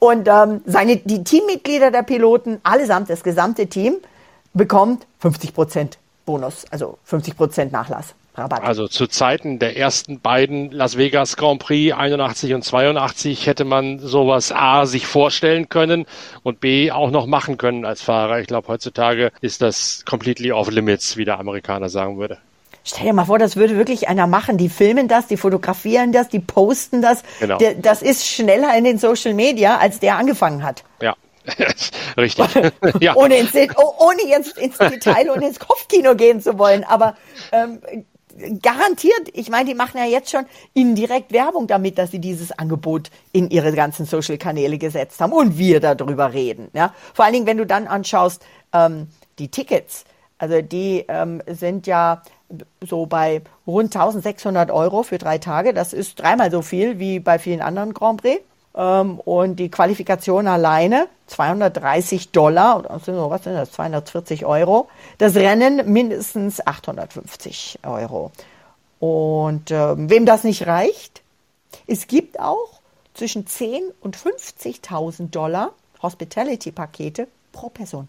Und 0.00 0.28
ähm, 0.28 0.60
seine, 0.66 0.96
die 0.96 1.22
Teammitglieder 1.22 1.90
der 1.90 2.02
Piloten, 2.02 2.60
allesamt, 2.64 3.08
das 3.08 3.22
gesamte 3.22 3.68
Team, 3.68 3.96
bekommt 4.52 5.06
50 5.20 5.54
Prozent 5.54 5.98
Bonus, 6.26 6.64
also 6.70 6.98
50 7.04 7.36
Prozent 7.36 7.72
Nachlass. 7.72 8.14
Rabatt. 8.34 8.62
Also 8.62 8.88
zu 8.88 9.06
Zeiten 9.06 9.58
der 9.58 9.76
ersten 9.76 10.20
beiden 10.20 10.70
Las 10.72 10.96
Vegas 10.96 11.36
Grand 11.36 11.60
Prix 11.60 11.94
81 11.94 12.54
und 12.54 12.62
82 12.62 13.46
hätte 13.46 13.64
man 13.64 14.00
sowas 14.00 14.50
A 14.52 14.86
sich 14.86 15.06
vorstellen 15.06 15.68
können 15.68 16.06
und 16.42 16.60
B 16.60 16.90
auch 16.90 17.10
noch 17.10 17.26
machen 17.26 17.58
können 17.58 17.84
als 17.84 18.02
Fahrer. 18.02 18.40
Ich 18.40 18.48
glaube, 18.48 18.68
heutzutage 18.68 19.30
ist 19.40 19.62
das 19.62 20.04
completely 20.04 20.50
off 20.52 20.70
limits, 20.70 21.16
wie 21.16 21.24
der 21.24 21.38
Amerikaner 21.38 21.88
sagen 21.88 22.18
würde. 22.18 22.38
Stell 22.86 23.06
dir 23.06 23.12
mal 23.14 23.24
vor, 23.24 23.38
das 23.38 23.56
würde 23.56 23.78
wirklich 23.78 24.08
einer 24.08 24.26
machen. 24.26 24.58
Die 24.58 24.68
filmen 24.68 25.08
das, 25.08 25.26
die 25.26 25.38
fotografieren 25.38 26.12
das, 26.12 26.28
die 26.28 26.40
posten 26.40 27.00
das. 27.00 27.22
Genau. 27.40 27.58
Das 27.78 28.02
ist 28.02 28.26
schneller 28.26 28.76
in 28.76 28.84
den 28.84 28.98
Social 28.98 29.32
Media, 29.32 29.78
als 29.78 30.00
der 30.00 30.16
angefangen 30.16 30.62
hat. 30.62 30.84
Ja. 31.00 31.14
Richtig. 32.16 32.46
ja. 33.00 33.14
ohne, 33.16 33.36
ins, 33.36 33.52
ohne 33.54 34.26
jetzt 34.28 34.58
ins 34.58 34.76
Detail 34.78 35.30
und 35.30 35.42
ins 35.42 35.58
Kopfkino 35.58 36.14
gehen 36.14 36.40
zu 36.40 36.58
wollen. 36.58 36.84
Aber 36.84 37.16
ähm, 37.52 37.80
garantiert, 38.62 39.28
ich 39.32 39.48
meine, 39.48 39.68
die 39.68 39.74
machen 39.74 39.98
ja 39.98 40.06
jetzt 40.06 40.30
schon 40.30 40.46
indirekt 40.72 41.32
Werbung 41.32 41.66
damit, 41.66 41.98
dass 41.98 42.10
sie 42.10 42.18
dieses 42.18 42.52
Angebot 42.52 43.10
in 43.32 43.50
ihre 43.50 43.72
ganzen 43.72 44.06
Social-Kanäle 44.06 44.78
gesetzt 44.78 45.20
haben 45.20 45.32
und 45.32 45.58
wir 45.58 45.80
darüber 45.80 46.32
reden. 46.32 46.68
Ja? 46.72 46.94
Vor 47.12 47.24
allen 47.24 47.34
Dingen, 47.34 47.46
wenn 47.46 47.58
du 47.58 47.66
dann 47.66 47.86
anschaust, 47.86 48.44
ähm, 48.72 49.08
die 49.38 49.48
Tickets, 49.48 50.04
also 50.38 50.60
die 50.62 51.04
ähm, 51.08 51.42
sind 51.46 51.86
ja 51.86 52.22
so 52.86 53.06
bei 53.06 53.42
rund 53.66 53.94
1600 53.94 54.70
Euro 54.70 55.02
für 55.02 55.18
drei 55.18 55.38
Tage. 55.38 55.72
Das 55.72 55.92
ist 55.92 56.20
dreimal 56.20 56.50
so 56.50 56.62
viel 56.62 56.98
wie 56.98 57.20
bei 57.20 57.38
vielen 57.38 57.60
anderen 57.60 57.94
Grand 57.94 58.20
Prix. 58.20 58.40
Ähm, 58.74 59.20
und 59.20 59.56
die 59.56 59.70
Qualifikation 59.70 60.46
alleine 60.46 61.08
230 61.26 62.30
Dollar, 62.32 62.84
was 62.88 63.44
sind 63.44 63.54
das, 63.54 63.72
240 63.72 64.44
Euro. 64.44 64.88
Das 65.18 65.34
Rennen 65.36 65.92
mindestens 65.92 66.66
850 66.66 67.80
Euro. 67.84 68.32
Und 69.00 69.70
äh, 69.70 70.08
wem 70.08 70.26
das 70.26 70.44
nicht 70.44 70.66
reicht, 70.66 71.22
es 71.86 72.06
gibt 72.06 72.40
auch 72.40 72.80
zwischen 73.14 73.46
10 73.46 73.82
und 74.00 74.16
50.000 74.16 75.30
Dollar 75.30 75.72
Hospitality-Pakete 76.02 77.28
pro 77.52 77.68
Person. 77.68 78.08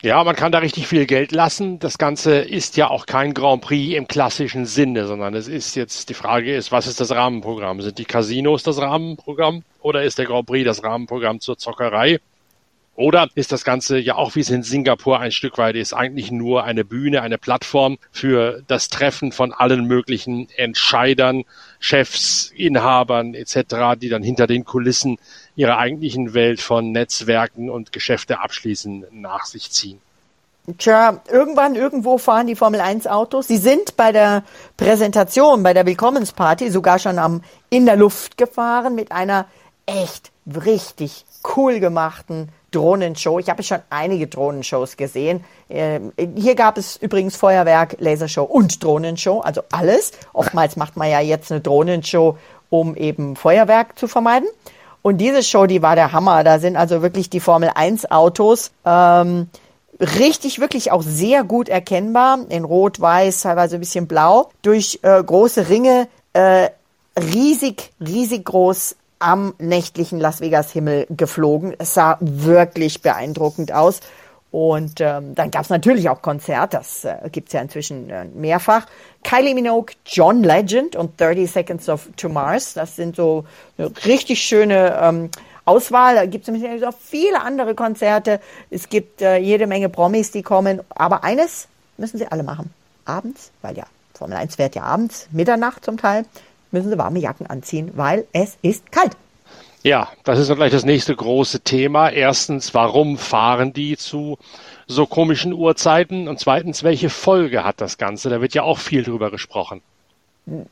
Ja, 0.00 0.22
man 0.22 0.36
kann 0.36 0.52
da 0.52 0.58
richtig 0.58 0.86
viel 0.86 1.06
Geld 1.06 1.32
lassen. 1.32 1.80
Das 1.80 1.98
Ganze 1.98 2.36
ist 2.38 2.76
ja 2.76 2.88
auch 2.88 3.04
kein 3.04 3.34
Grand 3.34 3.62
Prix 3.62 3.96
im 3.96 4.06
klassischen 4.06 4.64
Sinne, 4.64 5.08
sondern 5.08 5.34
es 5.34 5.48
ist 5.48 5.74
jetzt, 5.74 6.08
die 6.08 6.14
Frage 6.14 6.54
ist, 6.54 6.70
was 6.70 6.86
ist 6.86 7.00
das 7.00 7.10
Rahmenprogramm? 7.10 7.80
Sind 7.80 7.98
die 7.98 8.04
Casinos 8.04 8.62
das 8.62 8.80
Rahmenprogramm 8.80 9.64
oder 9.80 10.04
ist 10.04 10.18
der 10.18 10.26
Grand 10.26 10.46
Prix 10.46 10.64
das 10.64 10.84
Rahmenprogramm 10.84 11.40
zur 11.40 11.58
Zockerei? 11.58 12.20
Oder 12.98 13.28
ist 13.36 13.52
das 13.52 13.62
Ganze 13.62 13.96
ja 14.00 14.16
auch, 14.16 14.34
wie 14.34 14.40
es 14.40 14.50
in 14.50 14.64
Singapur 14.64 15.20
ein 15.20 15.30
Stück 15.30 15.56
weit 15.56 15.76
ist, 15.76 15.92
eigentlich 15.92 16.32
nur 16.32 16.64
eine 16.64 16.84
Bühne, 16.84 17.22
eine 17.22 17.38
Plattform 17.38 17.96
für 18.10 18.60
das 18.66 18.88
Treffen 18.88 19.30
von 19.30 19.52
allen 19.52 19.84
möglichen 19.84 20.48
Entscheidern, 20.56 21.44
Chefs, 21.78 22.52
Inhabern 22.56 23.34
etc., 23.34 23.94
die 24.02 24.08
dann 24.08 24.24
hinter 24.24 24.48
den 24.48 24.64
Kulissen 24.64 25.16
ihrer 25.54 25.78
eigentlichen 25.78 26.34
Welt 26.34 26.60
von 26.60 26.90
Netzwerken 26.90 27.70
und 27.70 27.92
Geschäfte 27.92 28.40
abschließen 28.40 29.04
nach 29.12 29.44
sich 29.44 29.70
ziehen. 29.70 30.00
Tja, 30.76 31.22
irgendwann, 31.30 31.76
irgendwo 31.76 32.18
fahren 32.18 32.48
die 32.48 32.56
Formel 32.56 32.80
1 32.80 33.06
Autos. 33.06 33.46
Sie 33.46 33.58
sind 33.58 33.96
bei 33.96 34.10
der 34.10 34.42
Präsentation, 34.76 35.62
bei 35.62 35.72
der 35.72 35.86
Willkommensparty 35.86 36.68
sogar 36.72 36.98
schon 36.98 37.20
am, 37.20 37.44
in 37.70 37.86
der 37.86 37.94
Luft 37.94 38.36
gefahren 38.36 38.96
mit 38.96 39.12
einer 39.12 39.46
echt 39.86 40.32
richtig 40.46 41.24
cool 41.44 41.78
gemachten 41.78 42.48
Drohnenshow. 42.70 43.38
Ich 43.38 43.48
habe 43.48 43.62
schon 43.62 43.78
einige 43.90 44.26
Drohnenshows 44.26 44.96
gesehen. 44.96 45.44
Ähm, 45.70 46.12
hier 46.36 46.54
gab 46.54 46.78
es 46.78 46.96
übrigens 46.96 47.36
Feuerwerk, 47.36 47.96
Lasershow 47.98 48.44
und 48.44 48.82
Drohnenshow, 48.82 49.40
also 49.40 49.62
alles. 49.70 50.12
Oftmals 50.32 50.76
macht 50.76 50.96
man 50.96 51.10
ja 51.10 51.20
jetzt 51.20 51.50
eine 51.50 51.60
Drohnenshow, 51.60 52.36
um 52.70 52.94
eben 52.96 53.36
Feuerwerk 53.36 53.98
zu 53.98 54.08
vermeiden. 54.08 54.48
Und 55.02 55.18
diese 55.18 55.42
Show, 55.42 55.66
die 55.66 55.82
war 55.82 55.94
der 55.94 56.12
Hammer. 56.12 56.44
Da 56.44 56.58
sind 56.58 56.76
also 56.76 57.02
wirklich 57.02 57.30
die 57.30 57.40
Formel 57.40 57.70
1 57.74 58.10
Autos 58.10 58.72
ähm, 58.84 59.48
richtig, 60.00 60.60
wirklich 60.60 60.92
auch 60.92 61.02
sehr 61.02 61.44
gut 61.44 61.68
erkennbar. 61.68 62.40
In 62.48 62.64
Rot, 62.64 63.00
Weiß, 63.00 63.42
teilweise 63.42 63.76
ein 63.76 63.80
bisschen 63.80 64.06
Blau. 64.06 64.50
Durch 64.62 65.00
äh, 65.02 65.22
große 65.22 65.68
Ringe, 65.68 66.08
äh, 66.32 66.68
riesig, 67.18 67.92
riesig 68.00 68.44
groß 68.44 68.96
am 69.18 69.54
nächtlichen 69.58 70.20
Las 70.20 70.40
Vegas 70.40 70.72
Himmel 70.72 71.06
geflogen. 71.10 71.74
Es 71.78 71.94
sah 71.94 72.18
wirklich 72.20 73.02
beeindruckend 73.02 73.72
aus. 73.72 74.00
Und 74.50 75.00
ähm, 75.00 75.34
dann 75.34 75.50
gab 75.50 75.64
es 75.64 75.68
natürlich 75.68 76.08
auch 76.08 76.22
Konzert, 76.22 76.72
das 76.72 77.04
äh, 77.04 77.16
gibt 77.30 77.48
es 77.48 77.52
ja 77.52 77.60
inzwischen 77.60 78.08
äh, 78.08 78.24
mehrfach. 78.24 78.86
Kylie 79.22 79.54
Minogue, 79.54 79.94
John 80.06 80.42
Legend 80.42 80.96
und 80.96 81.20
30 81.20 81.50
Seconds 81.50 81.88
of 81.90 82.08
to 82.16 82.30
Mars, 82.30 82.72
das 82.72 82.96
sind 82.96 83.16
so 83.16 83.44
eine 83.76 83.92
richtig 84.06 84.40
schöne 84.42 84.98
ähm, 85.02 85.30
Auswahl. 85.66 86.14
Da 86.14 86.24
gibt 86.24 86.48
es 86.48 86.82
auch 86.82 86.94
viele 86.98 87.42
andere 87.42 87.74
Konzerte. 87.74 88.40
Es 88.70 88.88
gibt 88.88 89.20
äh, 89.20 89.36
jede 89.36 89.66
Menge 89.66 89.90
Promis, 89.90 90.30
die 90.30 90.42
kommen. 90.42 90.80
Aber 90.88 91.24
eines 91.24 91.68
müssen 91.98 92.16
sie 92.16 92.26
alle 92.26 92.42
machen. 92.42 92.72
Abends, 93.04 93.50
weil 93.60 93.76
ja, 93.76 93.84
Formel 94.14 94.38
1 94.38 94.56
fährt 94.56 94.74
ja 94.74 94.82
abends, 94.82 95.28
Mitternacht 95.30 95.84
zum 95.84 95.98
Teil, 95.98 96.24
müssen 96.70 96.90
sie 96.90 96.98
warme 96.98 97.18
Jacken 97.18 97.46
anziehen, 97.46 97.92
weil 97.94 98.26
es 98.32 98.58
ist 98.62 98.90
kalt. 98.92 99.16
Ja, 99.82 100.08
das 100.24 100.38
ist 100.38 100.50
dann 100.50 100.56
gleich 100.56 100.72
das 100.72 100.84
nächste 100.84 101.14
große 101.14 101.60
Thema. 101.60 102.10
Erstens, 102.10 102.74
warum 102.74 103.16
fahren 103.16 103.72
die 103.72 103.96
zu 103.96 104.38
so 104.88 105.06
komischen 105.06 105.52
Uhrzeiten? 105.52 106.26
Und 106.26 106.40
zweitens, 106.40 106.82
welche 106.82 107.10
Folge 107.10 107.64
hat 107.64 107.80
das 107.80 107.96
Ganze? 107.96 108.28
Da 108.28 108.40
wird 108.40 108.54
ja 108.54 108.64
auch 108.64 108.78
viel 108.78 109.04
drüber 109.04 109.30
gesprochen. 109.30 109.80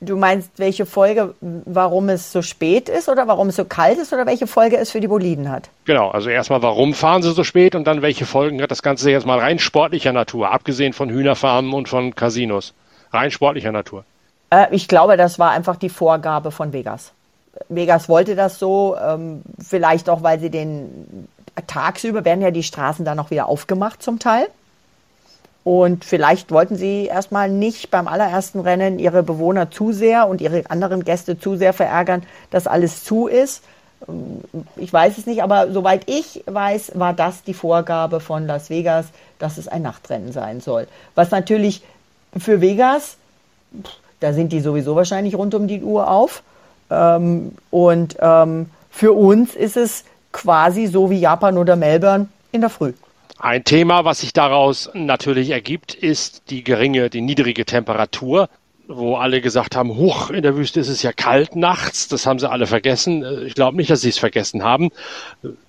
Du 0.01 0.17
meinst, 0.17 0.51
welche 0.57 0.87
Folge, 0.87 1.35
warum 1.41 2.09
es 2.09 2.33
so 2.33 2.41
spät 2.41 2.89
ist 2.89 3.11
oder 3.11 3.29
warum 3.29 3.49
es 3.49 3.57
so 3.57 3.67
kalt 3.67 3.99
ist 3.99 4.13
oder 4.13 4.25
welche 4.25 4.47
Folge 4.47 4.79
es 4.79 4.91
für 4.91 5.01
die 5.01 5.09
Boliden 5.09 5.51
hat? 5.51 5.69
Genau, 5.85 6.09
also 6.09 6.31
erstmal, 6.31 6.63
warum 6.63 6.95
fahren 6.95 7.23
sie 7.23 7.33
so 7.33 7.45
spät 7.45 7.75
und 7.75 7.87
dann 7.87 8.01
welche 8.01 8.25
Folgen 8.25 8.63
hat 8.63 8.71
das 8.71 8.83
Ganze 8.83 9.11
jetzt 9.11 9.27
mal 9.27 9.39
rein 9.39 9.59
sportlicher 9.59 10.15
Natur, 10.15 10.51
abgesehen 10.51 10.95
von 10.95 11.11
Hühnerfarmen 11.11 11.75
und 11.75 11.91
von 11.91 12.15
Casinos. 12.15 12.73
Rein 13.13 13.31
sportlicher 13.31 13.71
Natur. 13.71 14.05
Äh, 14.51 14.67
ich 14.71 14.89
glaube, 14.89 15.17
das 15.17 15.39
war 15.39 15.51
einfach 15.51 15.77
die 15.77 15.89
Vorgabe 15.89 16.51
von 16.51 16.73
Vegas. 16.73 17.13
Vegas 17.69 18.09
wollte 18.09 18.37
das 18.37 18.59
so, 18.59 18.97
ähm, 19.03 19.43
vielleicht 19.59 20.09
auch, 20.09 20.23
weil 20.23 20.41
sie 20.41 20.51
den 20.51 21.29
tagsüber 21.67 22.25
werden 22.25 22.43
ja 22.43 22.51
die 22.51 22.63
Straßen 22.63 23.05
dann 23.05 23.19
auch 23.19 23.31
wieder 23.31 23.49
aufgemacht 23.49 24.03
zum 24.03 24.19
Teil. 24.19 24.47
Und 25.65 26.05
vielleicht 26.05 26.53
wollten 26.53 26.77
sie 26.77 27.07
erstmal 27.07 27.51
nicht 27.51 27.91
beim 27.91 28.07
allerersten 28.07 28.61
Rennen 28.61 29.01
ihre 29.01 29.25
Bewohner 29.25 29.71
zu 29.71 29.93
sehr 29.93 30.29
und 30.29 30.41
ihre 30.41 30.63
anderen 30.69 31.03
Gäste 31.03 31.41
zu 31.41 31.57
sehr 31.57 31.73
verärgern, 31.73 32.23
dass 32.51 32.69
alles 32.69 33.03
zu 33.03 33.27
ist. 33.27 33.65
Ich 34.77 34.93
weiß 34.93 35.19
es 35.19 35.27
nicht, 35.27 35.43
aber 35.43 35.73
soweit 35.73 36.09
ich 36.09 36.45
weiß, 36.47 36.93
war 36.95 37.15
das 37.15 37.43
die 37.43 37.55
Vorgabe 37.55 38.21
von 38.21 38.47
Las 38.47 38.71
Vegas, 38.71 39.07
dass 39.41 39.59
es 39.59 39.67
ein 39.67 39.83
Nachtrennen 39.83 40.31
sein 40.31 40.61
soll. 40.61 40.87
Was 41.17 41.33
natürlich 41.33 41.83
für 42.39 42.61
Vegas, 42.61 43.17
da 44.21 44.33
sind 44.33 44.53
die 44.53 44.61
sowieso 44.61 44.97
wahrscheinlich 44.97 45.35
rund 45.35 45.55
um 45.55 45.69
die 45.69 45.83
Uhr 45.83 46.11
auf. 46.11 46.43
Ähm, 46.91 47.53
und 47.71 48.17
ähm, 48.21 48.71
für 48.91 49.13
uns 49.13 49.55
ist 49.55 49.77
es 49.77 50.05
quasi 50.33 50.87
so 50.87 51.11
wie 51.11 51.19
Japan 51.19 51.59
oder 51.59 51.77
Melbourne 51.77 52.29
in 52.53 52.61
der 52.61 52.71
Früh. 52.71 52.93
Ein 53.39 53.65
Thema, 53.65 54.05
was 54.05 54.21
sich 54.21 54.33
daraus 54.33 54.91
natürlich 54.95 55.51
ergibt, 55.51 55.95
ist 55.95 56.51
die 56.51 56.65
geringe, 56.65 57.11
die 57.11 57.21
niedrige 57.21 57.67
Temperatur, 57.67 58.49
wo 58.89 59.17
alle 59.17 59.41
gesagt 59.41 59.77
haben, 59.77 59.97
huch, 59.97 60.31
in 60.31 60.43
der 60.43 60.57
Wüste 60.57 60.81
ist 60.81 60.89
es 60.89 61.03
ja 61.03 61.13
kalt 61.13 61.57
nachts. 61.57 62.09
Das 62.09 62.25
haben 62.27 62.39
sie 62.39 62.49
alle 62.49 62.67
vergessen. 62.67 63.25
Ich 63.47 63.55
glaube 63.55 63.77
nicht, 63.77 63.91
dass 63.91 64.01
sie 64.01 64.09
es 64.09 64.19
vergessen 64.19 64.63
haben. 64.63 64.91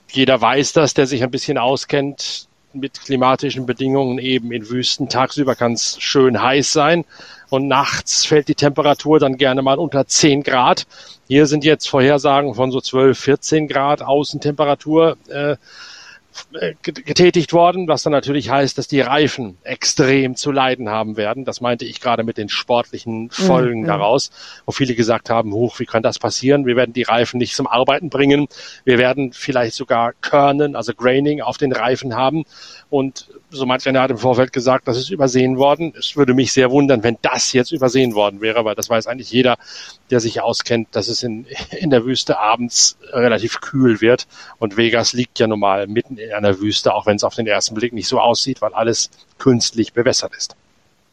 Jeder 0.09 0.39
weiß 0.39 0.73
das, 0.73 0.93
der 0.93 1.07
sich 1.07 1.23
ein 1.23 1.31
bisschen 1.31 1.57
auskennt 1.57 2.46
mit 2.79 3.01
klimatischen 3.01 3.65
Bedingungen 3.65 4.19
eben 4.19 4.51
in 4.51 4.69
Wüsten. 4.69 5.09
Tagsüber 5.09 5.55
kann 5.55 5.73
es 5.73 5.97
schön 5.99 6.41
heiß 6.41 6.73
sein 6.73 7.05
und 7.49 7.67
nachts 7.67 8.25
fällt 8.25 8.47
die 8.47 8.55
Temperatur 8.55 9.19
dann 9.19 9.37
gerne 9.37 9.61
mal 9.61 9.79
unter 9.79 10.07
10 10.07 10.43
Grad. 10.43 10.85
Hier 11.27 11.45
sind 11.45 11.63
jetzt 11.63 11.89
Vorhersagen 11.89 12.55
von 12.55 12.71
so 12.71 12.81
12, 12.81 13.17
14 13.17 13.67
Grad 13.67 14.01
Außentemperatur. 14.01 15.17
Äh, 15.27 15.55
getätigt 16.81 17.53
worden, 17.53 17.87
was 17.87 18.03
dann 18.03 18.13
natürlich 18.13 18.49
heißt, 18.49 18.77
dass 18.77 18.87
die 18.87 19.01
Reifen 19.01 19.57
extrem 19.63 20.35
zu 20.35 20.51
leiden 20.51 20.89
haben 20.89 21.17
werden. 21.17 21.45
Das 21.45 21.61
meinte 21.61 21.85
ich 21.85 22.01
gerade 22.01 22.23
mit 22.23 22.37
den 22.37 22.49
sportlichen 22.49 23.29
Folgen 23.29 23.81
mhm. 23.81 23.87
daraus, 23.87 24.31
wo 24.65 24.71
viele 24.71 24.95
gesagt 24.95 25.29
haben, 25.29 25.53
hoch, 25.53 25.79
wie 25.79 25.85
kann 25.85 26.03
das 26.03 26.19
passieren? 26.19 26.65
Wir 26.65 26.75
werden 26.75 26.93
die 26.93 27.03
Reifen 27.03 27.37
nicht 27.37 27.55
zum 27.55 27.67
Arbeiten 27.67 28.09
bringen. 28.09 28.47
Wir 28.83 28.97
werden 28.97 29.33
vielleicht 29.33 29.75
sogar 29.75 30.13
Körnen, 30.21 30.75
also 30.75 30.93
Graining 30.93 31.41
auf 31.41 31.57
den 31.57 31.71
Reifen 31.71 32.15
haben. 32.15 32.45
Und 32.89 33.27
so 33.49 33.65
manch 33.65 33.87
einer 33.87 34.01
hat 34.01 34.11
im 34.11 34.17
Vorfeld 34.17 34.51
gesagt, 34.51 34.87
das 34.87 34.97
ist 34.97 35.09
übersehen 35.09 35.57
worden. 35.57 35.93
Es 35.97 36.15
würde 36.17 36.33
mich 36.33 36.51
sehr 36.51 36.69
wundern, 36.69 37.03
wenn 37.03 37.17
das 37.21 37.53
jetzt 37.53 37.71
übersehen 37.71 38.13
worden 38.13 38.41
wäre, 38.41 38.65
weil 38.65 38.75
das 38.75 38.89
weiß 38.89 39.07
eigentlich 39.07 39.31
jeder, 39.31 39.57
der 40.09 40.19
sich 40.19 40.41
auskennt, 40.41 40.89
dass 40.91 41.07
es 41.07 41.23
in, 41.23 41.45
in 41.71 41.89
der 41.89 42.05
Wüste 42.05 42.39
abends 42.39 42.97
relativ 43.11 43.61
kühl 43.61 44.01
wird. 44.01 44.27
Und 44.59 44.75
Vegas 44.77 45.13
liegt 45.13 45.39
ja 45.39 45.47
nun 45.47 45.59
mal 45.59 45.87
mitten 45.87 46.17
in 46.17 46.33
einer 46.33 46.59
Wüste, 46.59 46.93
auch 46.93 47.05
wenn 47.05 47.15
es 47.15 47.23
auf 47.23 47.35
den 47.35 47.47
ersten 47.47 47.75
Blick 47.75 47.93
nicht 47.93 48.07
so 48.07 48.19
aussieht, 48.19 48.61
weil 48.61 48.73
alles 48.73 49.09
künstlich 49.37 49.93
bewässert 49.93 50.35
ist. 50.35 50.55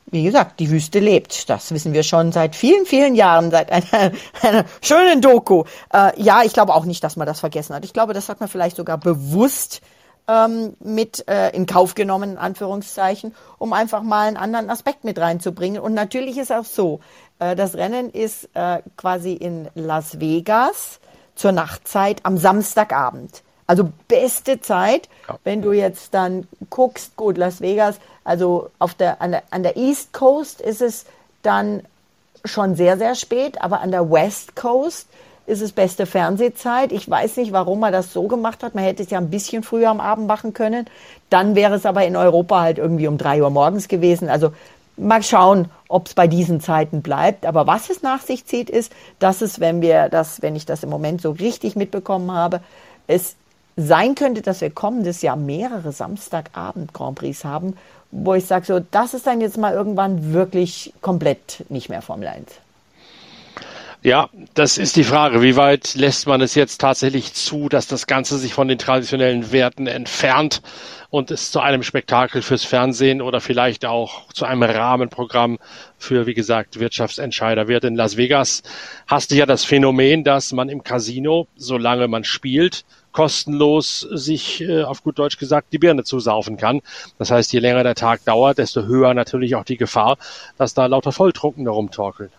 Wie 0.06 0.22
gesagt, 0.22 0.60
die 0.60 0.70
Wüste 0.70 0.98
lebt. 0.98 1.48
Das 1.48 1.72
wissen 1.72 1.92
wir 1.92 2.02
schon 2.02 2.30
seit 2.30 2.54
vielen, 2.54 2.84
vielen 2.84 3.14
Jahren, 3.14 3.50
seit 3.50 3.70
einer, 3.70 4.12
einer 4.42 4.64
schönen 4.82 5.20
Doku. 5.20 5.64
Äh, 5.92 6.20
ja, 6.20 6.42
ich 6.44 6.52
glaube 6.52 6.74
auch 6.74 6.84
nicht, 6.84 7.02
dass 7.02 7.16
man 7.16 7.26
das 7.26 7.40
vergessen 7.40 7.74
hat. 7.74 7.84
Ich 7.84 7.92
glaube, 7.92 8.12
das 8.12 8.28
hat 8.28 8.40
man 8.40 8.48
vielleicht 8.48 8.76
sogar 8.76 8.98
bewusst 8.98 9.80
ähm, 10.28 10.74
mit 10.80 11.28
äh, 11.28 11.50
in 11.50 11.66
Kauf 11.66 11.94
genommen, 11.94 12.32
in 12.32 12.38
Anführungszeichen, 12.38 13.34
um 13.58 13.72
einfach 13.72 14.02
mal 14.02 14.28
einen 14.28 14.36
anderen 14.36 14.70
Aspekt 14.70 15.04
mit 15.04 15.18
reinzubringen. 15.18 15.80
Und 15.80 15.94
natürlich 15.94 16.38
ist 16.38 16.52
auch 16.52 16.64
so, 16.64 17.00
äh, 17.38 17.54
das 17.54 17.74
Rennen 17.74 18.10
ist 18.10 18.48
äh, 18.54 18.80
quasi 18.96 19.34
in 19.34 19.68
Las 19.74 20.20
Vegas 20.20 21.00
zur 21.34 21.52
Nachtzeit 21.52 22.20
am 22.22 22.38
Samstagabend. 22.38 23.42
Also 23.66 23.90
beste 24.08 24.60
Zeit, 24.60 25.08
ja. 25.28 25.38
wenn 25.44 25.62
du 25.62 25.72
jetzt 25.72 26.12
dann 26.12 26.46
guckst, 26.68 27.16
gut, 27.16 27.38
Las 27.38 27.60
Vegas, 27.60 27.96
also 28.22 28.70
auf 28.78 28.94
der, 28.94 29.22
an, 29.22 29.32
der, 29.32 29.42
an 29.50 29.62
der 29.62 29.76
East 29.76 30.12
Coast 30.12 30.60
ist 30.60 30.82
es 30.82 31.06
dann 31.42 31.82
schon 32.44 32.74
sehr, 32.76 32.98
sehr 32.98 33.14
spät, 33.14 33.60
aber 33.62 33.80
an 33.80 33.90
der 33.90 34.10
West 34.10 34.54
Coast 34.54 35.08
ist 35.46 35.60
es 35.60 35.72
beste 35.72 36.06
Fernsehzeit. 36.06 36.92
Ich 36.92 37.08
weiß 37.08 37.36
nicht, 37.36 37.52
warum 37.52 37.80
man 37.80 37.92
das 37.92 38.12
so 38.12 38.26
gemacht 38.28 38.62
hat. 38.62 38.74
Man 38.74 38.84
hätte 38.84 39.02
es 39.02 39.10
ja 39.10 39.18
ein 39.18 39.30
bisschen 39.30 39.62
früher 39.62 39.90
am 39.90 40.00
Abend 40.00 40.26
machen 40.26 40.54
können. 40.54 40.86
Dann 41.30 41.54
wäre 41.54 41.74
es 41.74 41.86
aber 41.86 42.04
in 42.06 42.16
Europa 42.16 42.60
halt 42.60 42.78
irgendwie 42.78 43.08
um 43.08 43.18
drei 43.18 43.42
Uhr 43.42 43.50
morgens 43.50 43.88
gewesen. 43.88 44.28
Also 44.28 44.52
mal 44.96 45.22
schauen, 45.22 45.70
ob 45.88 46.06
es 46.06 46.14
bei 46.14 46.26
diesen 46.26 46.60
Zeiten 46.60 47.02
bleibt. 47.02 47.46
Aber 47.46 47.66
was 47.66 47.90
es 47.90 48.02
nach 48.02 48.22
sich 48.22 48.46
zieht, 48.46 48.70
ist, 48.70 48.92
dass 49.18 49.42
es, 49.42 49.60
wenn 49.60 49.82
wir 49.82 50.08
das, 50.08 50.40
wenn 50.42 50.56
ich 50.56 50.66
das 50.66 50.82
im 50.82 50.90
Moment 50.90 51.20
so 51.20 51.32
richtig 51.32 51.76
mitbekommen 51.76 52.32
habe, 52.32 52.60
es 53.06 53.36
sein 53.76 54.14
könnte, 54.14 54.40
dass 54.40 54.60
wir 54.60 54.70
kommendes 54.70 55.22
Jahr 55.22 55.36
mehrere 55.36 55.92
Samstagabend 55.92 56.94
Grand 56.94 57.18
Prix 57.18 57.44
haben, 57.44 57.76
wo 58.10 58.34
ich 58.34 58.46
sage, 58.46 58.64
so, 58.64 58.78
das 58.78 59.14
ist 59.14 59.26
dann 59.26 59.40
jetzt 59.40 59.58
mal 59.58 59.74
irgendwann 59.74 60.32
wirklich 60.32 60.94
komplett 61.00 61.64
nicht 61.68 61.88
mehr 61.88 62.00
Formel 62.00 62.28
1. 62.28 62.46
Ja, 64.04 64.28
das 64.52 64.76
ist 64.76 64.96
die 64.96 65.04
Frage. 65.04 65.40
Wie 65.40 65.56
weit 65.56 65.94
lässt 65.94 66.26
man 66.26 66.42
es 66.42 66.54
jetzt 66.54 66.78
tatsächlich 66.78 67.32
zu, 67.32 67.70
dass 67.70 67.86
das 67.86 68.06
Ganze 68.06 68.36
sich 68.36 68.52
von 68.52 68.68
den 68.68 68.76
traditionellen 68.76 69.50
Werten 69.50 69.86
entfernt 69.86 70.60
und 71.08 71.30
es 71.30 71.50
zu 71.50 71.60
einem 71.60 71.82
Spektakel 71.82 72.42
fürs 72.42 72.64
Fernsehen 72.64 73.22
oder 73.22 73.40
vielleicht 73.40 73.86
auch 73.86 74.30
zu 74.34 74.44
einem 74.44 74.62
Rahmenprogramm 74.62 75.58
für, 75.96 76.26
wie 76.26 76.34
gesagt, 76.34 76.78
Wirtschaftsentscheider 76.78 77.66
wird. 77.66 77.84
In 77.84 77.96
Las 77.96 78.18
Vegas 78.18 78.62
hast 79.06 79.30
du 79.30 79.36
ja 79.36 79.46
das 79.46 79.64
Phänomen, 79.64 80.22
dass 80.22 80.52
man 80.52 80.68
im 80.68 80.84
Casino, 80.84 81.48
solange 81.56 82.06
man 82.06 82.24
spielt, 82.24 82.84
kostenlos 83.12 84.00
sich, 84.00 84.60
äh, 84.60 84.82
auf 84.82 85.02
gut 85.02 85.18
Deutsch 85.18 85.38
gesagt, 85.38 85.72
die 85.72 85.78
Birne 85.78 86.04
zusaufen 86.04 86.58
kann. 86.58 86.82
Das 87.16 87.30
heißt, 87.30 87.54
je 87.54 87.60
länger 87.60 87.84
der 87.84 87.94
Tag 87.94 88.22
dauert, 88.26 88.58
desto 88.58 88.82
höher 88.82 89.14
natürlich 89.14 89.54
auch 89.54 89.64
die 89.64 89.78
Gefahr, 89.78 90.18
dass 90.58 90.74
da 90.74 90.84
lauter 90.84 91.12
Volltrunkene 91.12 91.70
rumtorkeln. 91.70 92.30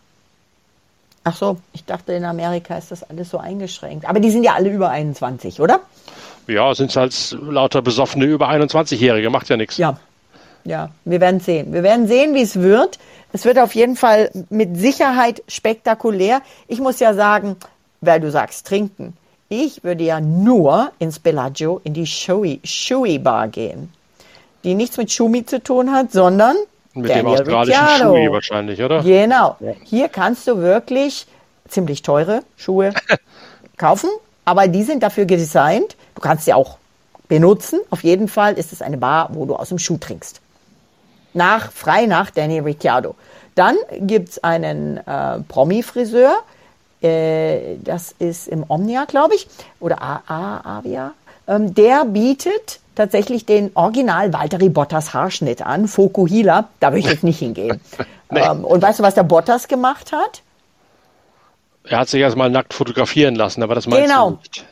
Ach 1.28 1.36
so, 1.36 1.58
ich 1.74 1.84
dachte, 1.86 2.14
in 2.14 2.24
Amerika 2.24 2.78
ist 2.78 2.92
das 2.92 3.02
alles 3.02 3.32
so 3.32 3.40
eingeschränkt. 3.40 4.08
Aber 4.08 4.20
die 4.20 4.30
sind 4.30 4.44
ja 4.44 4.54
alle 4.54 4.70
über 4.70 4.92
21, 4.92 5.60
oder? 5.60 5.80
Ja, 6.48 6.74
sind 6.76 6.92
es 6.92 6.96
halt 6.96 7.38
lauter 7.42 7.82
besoffene 7.82 8.26
über 8.26 8.48
21-Jährige, 8.48 9.32
macht 9.32 9.50
ja 9.50 9.58
nichts. 9.58 9.78
Ja, 9.78 9.98
ja, 10.66 10.92
wir 11.04 11.20
werden 11.22 11.40
sehen. 11.40 11.74
Wir 11.74 11.82
werden 11.82 12.08
sehen, 12.08 12.36
wie 12.36 12.44
es 12.44 12.60
wird. 12.60 13.00
Es 13.34 13.44
wird 13.44 13.58
auf 13.58 13.74
jeden 13.74 13.96
Fall 13.96 14.30
mit 14.52 14.78
Sicherheit 14.78 15.42
spektakulär. 15.48 16.44
Ich 16.68 16.80
muss 16.80 17.00
ja 17.00 17.16
sagen, 17.16 17.56
weil 18.02 18.20
du 18.20 18.30
sagst, 18.30 18.68
trinken. 18.68 19.18
Ich 19.50 19.84
würde 19.84 20.04
ja 20.04 20.22
nur 20.22 20.92
ins 21.00 21.18
Bellagio 21.18 21.82
in 21.84 21.96
die 21.96 22.06
Shui, 22.06 22.60
Shui 22.64 23.18
Bar 23.18 23.48
gehen, 23.48 23.92
die 24.64 24.76
nichts 24.76 24.98
mit 24.98 25.12
Schumi 25.12 25.44
zu 25.44 25.62
tun 25.62 25.92
hat, 25.92 26.12
sondern 26.12 26.56
mit 26.96 27.10
Daniel 27.10 27.24
dem 27.24 27.28
australischen 27.28 27.82
Ricciardo. 27.82 28.16
Schuh 28.16 28.32
wahrscheinlich, 28.32 28.82
oder? 28.82 29.04
Genau. 29.04 29.58
Hier 29.84 30.10
kannst 30.10 30.48
du 30.48 30.58
wirklich 30.58 31.28
ziemlich 31.68 32.02
teure 32.02 32.42
Schuhe 32.58 32.94
kaufen, 33.78 34.10
aber 34.46 34.68
die 34.68 34.84
sind 34.84 35.04
dafür 35.04 35.26
designt. 35.26 35.96
Du 36.16 36.22
kannst 36.22 36.46
sie 36.46 36.54
auch 36.54 36.78
benutzen. 37.28 37.80
Auf 37.90 38.04
jeden 38.04 38.28
Fall 38.28 38.54
ist 38.54 38.72
es 38.72 38.82
eine 38.82 38.98
Bar, 38.98 39.30
wo 39.34 39.46
du 39.46 39.56
aus 39.56 39.70
dem 39.70 39.80
Schuh 39.80 39.98
trinkst. 39.98 40.42
Nach, 41.34 41.72
frei 41.72 42.06
nach 42.06 42.32
Danny 42.32 42.60
Ricciardo. 42.60 43.16
Dann 43.56 43.76
gibt 44.00 44.30
es 44.30 44.44
einen 44.44 44.98
äh, 44.98 45.40
Promi-Friseur, 45.48 46.44
äh, 47.02 47.78
das 47.84 48.16
ist 48.20 48.48
im 48.48 48.66
Omnia, 48.68 49.06
glaube 49.06 49.36
ich, 49.36 49.48
oder 49.80 50.02
A 50.02 50.22
A 50.28 50.78
Avia. 50.80 51.14
Ähm, 51.48 51.74
der 51.74 52.06
bietet 52.06 52.80
tatsächlich 52.96 53.46
den 53.46 53.72
Original 53.76 54.34
Valtteri 54.34 54.70
Bottas 54.70 55.14
Haarschnitt 55.14 55.62
an, 55.62 55.88
Fokuhila. 55.88 56.70
Da 56.80 56.92
würde 56.92 57.00
ich 57.00 57.06
jetzt 57.06 57.24
nicht 57.24 57.40
hingehen. 57.40 57.80
nee. 58.32 58.40
ähm, 58.40 58.64
und 58.64 58.82
weißt 58.82 59.00
du, 59.00 59.04
was 59.04 59.16
der 59.16 59.24
Bottas 59.24 59.68
gemacht 59.68 60.12
hat? 60.12 60.42
Er 61.84 62.00
hat 62.00 62.10
sich 62.10 62.22
erstmal 62.22 62.50
nackt 62.50 62.74
fotografieren 62.74 63.36
lassen, 63.36 63.62
aber 63.62 63.76
das 63.76 63.86
meinst 63.86 64.08
genau. 64.08 64.32
du 64.32 64.36
nicht. 64.38 64.66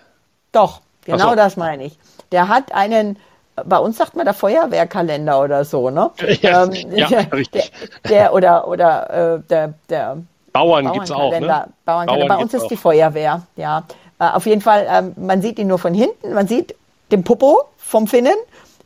Doch, 0.52 0.82
genau 1.06 1.30
so. 1.30 1.36
das 1.36 1.58
meine 1.58 1.86
ich. 1.86 1.98
Der 2.32 2.48
hat 2.48 2.72
einen, 2.72 3.20
bei 3.64 3.78
uns 3.78 3.98
sagt 3.98 4.16
man 4.16 4.26
der 4.26 4.34
Feuerwehrkalender 4.34 5.40
oder 5.40 5.66
so, 5.66 5.90
ne? 5.92 6.10
Ja, 6.42 6.64
ähm, 6.64 6.74
ja 6.96 7.08
der, 7.08 7.34
richtig. 7.34 7.72
Der, 8.04 8.10
der, 8.10 8.34
oder 8.34 8.68
oder 8.68 9.36
äh, 9.36 9.40
der, 9.48 9.74
der 9.90 10.18
Bauern 10.54 10.92
gibt's 10.92 11.12
auch, 11.12 11.38
ne? 11.40 11.68
Bauern 11.86 12.08
bei 12.08 12.38
uns 12.38 12.54
ist 12.54 12.64
auch. 12.64 12.68
die 12.68 12.78
Feuerwehr, 12.78 13.44
ja. 13.56 13.84
Äh, 14.24 14.36
auf 14.36 14.46
jeden 14.46 14.62
Fall, 14.62 14.88
ähm, 14.90 15.14
man 15.18 15.42
sieht 15.42 15.60
ihn 15.60 15.68
nur 15.68 15.80
von 15.80 15.94
hinten, 15.94 16.34
man 16.34 16.48
sieht 16.48 16.76
den 17.12 17.24
Popo 17.24 17.64
vom 17.78 18.08
Finnen 18.08 18.36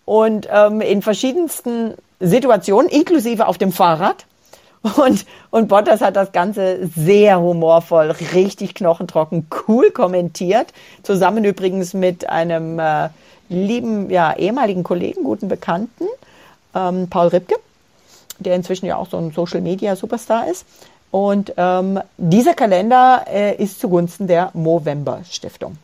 und 0.05 0.47
ähm, 0.51 0.81
in 0.81 1.01
verschiedensten 1.01 1.93
Situationen, 2.19 2.89
inklusive 2.89 3.47
auf 3.47 3.57
dem 3.57 3.71
Fahrrad. 3.71 4.25
Und, 4.95 5.25
und 5.49 5.67
Bottas 5.67 6.01
hat 6.01 6.15
das 6.15 6.31
Ganze 6.31 6.87
sehr 6.87 7.41
humorvoll, 7.41 8.11
richtig 8.11 8.75
knochentrocken, 8.75 9.47
cool 9.67 9.89
kommentiert. 9.89 10.67
Zusammen 11.01 11.43
übrigens 11.43 11.95
mit 11.95 12.29
einem 12.29 12.79
äh, 12.79 13.09
lieben, 13.49 14.09
ja, 14.11 14.37
ehemaligen 14.37 14.83
Kollegen, 14.83 15.23
guten 15.23 15.49
Bekannten, 15.49 16.05
ähm, 16.75 17.07
Paul 17.09 17.29
Ripke, 17.29 17.55
der 18.37 18.55
inzwischen 18.55 18.85
ja 18.85 18.97
auch 18.97 19.09
so 19.09 19.17
ein 19.17 19.31
Social 19.31 19.61
Media 19.61 19.95
Superstar 19.95 20.47
ist. 20.47 20.65
Und 21.11 21.53
ähm, 21.57 21.99
dieser 22.17 22.53
Kalender 22.53 23.25
äh, 23.27 23.55
ist 23.55 23.79
zugunsten 23.79 24.27
der 24.27 24.51
Movember 24.53 25.21
Stiftung. 25.29 25.77